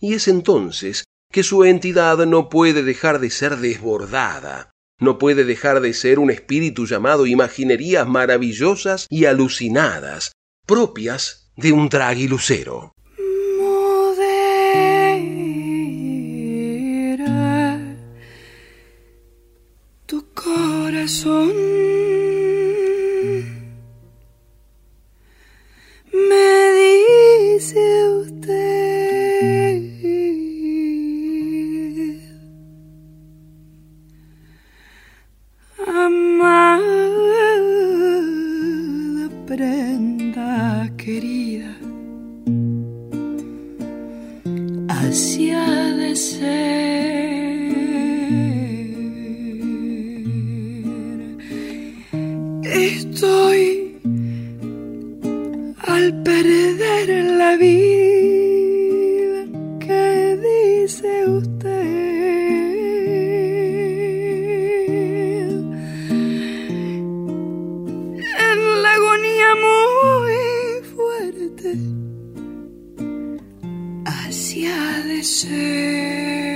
Y 0.00 0.14
es 0.14 0.28
entonces 0.28 1.04
que 1.32 1.42
su 1.42 1.64
entidad 1.64 2.24
no 2.26 2.48
puede 2.48 2.82
dejar 2.82 3.18
de 3.18 3.30
ser 3.30 3.56
desbordada, 3.56 4.70
no 5.00 5.18
puede 5.18 5.44
dejar 5.44 5.80
de 5.80 5.92
ser 5.94 6.18
un 6.18 6.30
espíritu 6.30 6.86
llamado 6.86 7.26
imaginerías 7.26 8.06
maravillosas 8.06 9.06
y 9.10 9.24
alucinadas, 9.24 10.32
propias 10.66 11.50
de 11.56 11.72
un 11.72 11.88
tragilucero. 11.88 12.92
tu 20.06 20.22
corazón 20.34 21.52
dice 27.54 27.78
usted? 28.20 29.44
Amada 35.86 36.80
prenda 39.46 40.90
querida, 40.96 41.76
así 44.88 45.50
ha 45.50 45.94
de 45.94 46.16
ser. 46.16 46.54
Estoy 52.64 53.73
al 55.94 56.12
perder 56.24 57.08
la 57.38 57.56
vida 57.56 59.40
que 59.84 60.04
dice 60.48 61.10
usted. 61.28 61.84
En 68.50 68.58
la 68.82 68.92
agonía 68.98 69.50
muy 69.66 70.36
fuerte, 70.94 71.70
hacia 74.04 74.76
de 75.08 75.22
ser. 75.22 76.53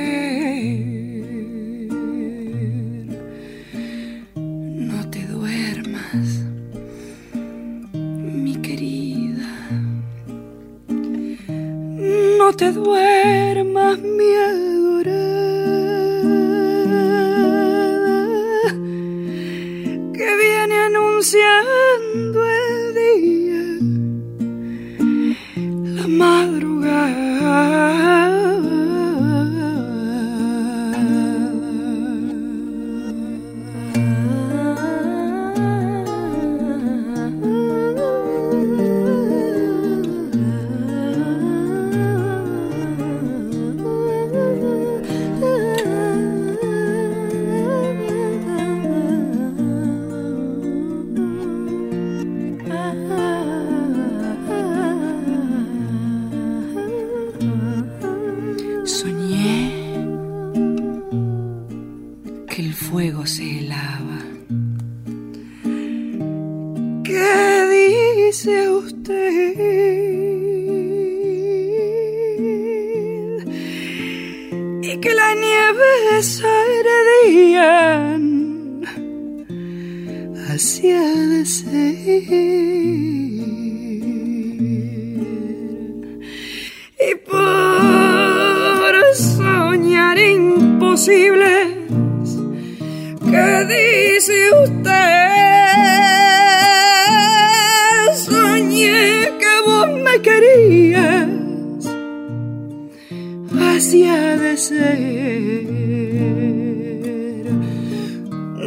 after 12.61 12.73
the. 12.73 13.58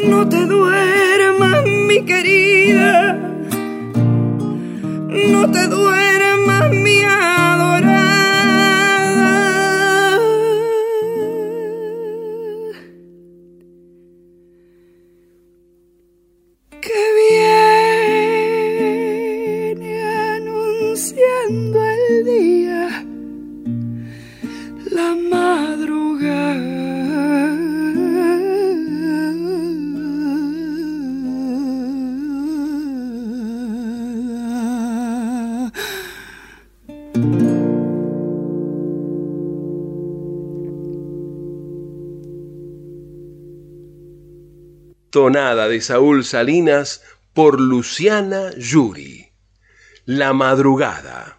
No 0.08 0.28
te 0.28 0.45
duermas, 0.45 1.64
mi 1.88 2.04
querida. 2.04 3.14
No 5.30 5.52
te 5.52 5.68
duermas, 5.68 6.01
de 45.30 45.82
Saúl 45.82 46.26
Salinas 46.26 47.03
por 47.34 47.61
Luciana 47.61 48.49
Yuri. 48.57 49.32
La 50.05 50.34
madrugada. 50.34 51.38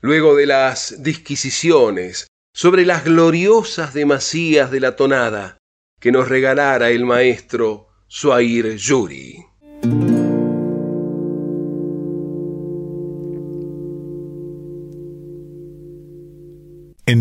Luego 0.00 0.36
de 0.36 0.46
las 0.46 1.02
disquisiciones 1.02 2.28
sobre 2.54 2.86
las 2.86 3.04
gloriosas 3.04 3.92
demasías 3.92 4.70
de 4.70 4.78
la 4.78 4.94
tonada 4.94 5.58
que 6.00 6.12
nos 6.12 6.28
regalara 6.28 6.90
el 6.90 7.04
maestro 7.04 7.88
Suair 8.06 8.76
Yuri. 8.76 9.44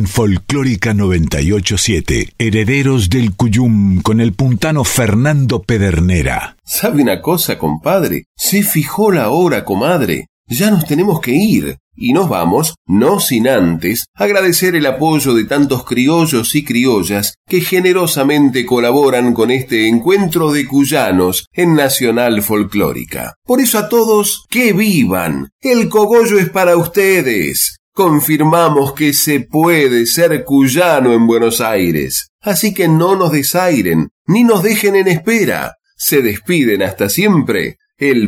Folclórica 0.08 0.94
987, 0.94 2.34
Herederos 2.38 3.10
del 3.10 3.36
Cuyum 3.36 4.02
con 4.02 4.22
el 4.22 4.34
puntano 4.34 4.84
Fernando 4.84 5.62
Pedernera. 5.62 6.58
¿Sabe 6.64 7.02
una 7.02 7.22
cosa, 7.22 7.58
compadre? 7.58 8.26
Se 8.36 8.64
fijó 8.64 9.12
la 9.12 9.30
hora, 9.30 9.66
comadre. 9.66 10.28
Ya 10.48 10.70
nos 10.70 10.86
tenemos 10.86 11.22
que 11.22 11.32
ir. 11.32 11.78
Y 11.98 12.12
nos 12.12 12.28
vamos, 12.28 12.76
no 12.86 13.22
sin 13.22 13.48
antes, 13.48 14.08
agradecer 14.14 14.76
el 14.76 14.86
apoyo 14.86 15.34
de 15.34 15.46
tantos 15.46 15.86
criollos 15.86 16.54
y 16.56 16.66
criollas 16.66 17.36
que 17.48 17.62
generosamente 17.62 18.66
colaboran 18.66 19.34
con 19.34 19.50
este 19.50 19.88
encuentro 19.88 20.52
de 20.52 20.68
cuyanos 20.68 21.48
en 21.54 21.74
Nacional 21.74 22.42
Folclórica. 22.42 23.36
Por 23.46 23.62
eso 23.62 23.78
a 23.80 23.88
todos, 23.88 24.46
que 24.50 24.74
vivan. 24.74 25.50
El 25.62 25.88
cogollo 25.88 26.38
es 26.38 26.50
para 26.50 26.76
ustedes 26.76 27.78
confirmamos 27.96 28.92
que 28.92 29.14
se 29.14 29.40
puede 29.40 30.06
ser 30.06 30.44
cuyano 30.44 31.14
en 31.14 31.26
Buenos 31.26 31.62
Aires. 31.62 32.30
Así 32.42 32.74
que 32.74 32.90
no 32.90 33.16
nos 33.16 33.32
desairen, 33.32 34.10
ni 34.28 34.44
nos 34.44 34.64
dejen 34.64 34.98
en 34.98 35.08
espera. 35.08 35.78
Se 35.96 36.22
despiden 36.22 36.84
hasta 36.84 37.08
siempre 37.08 37.78
el 37.98 38.22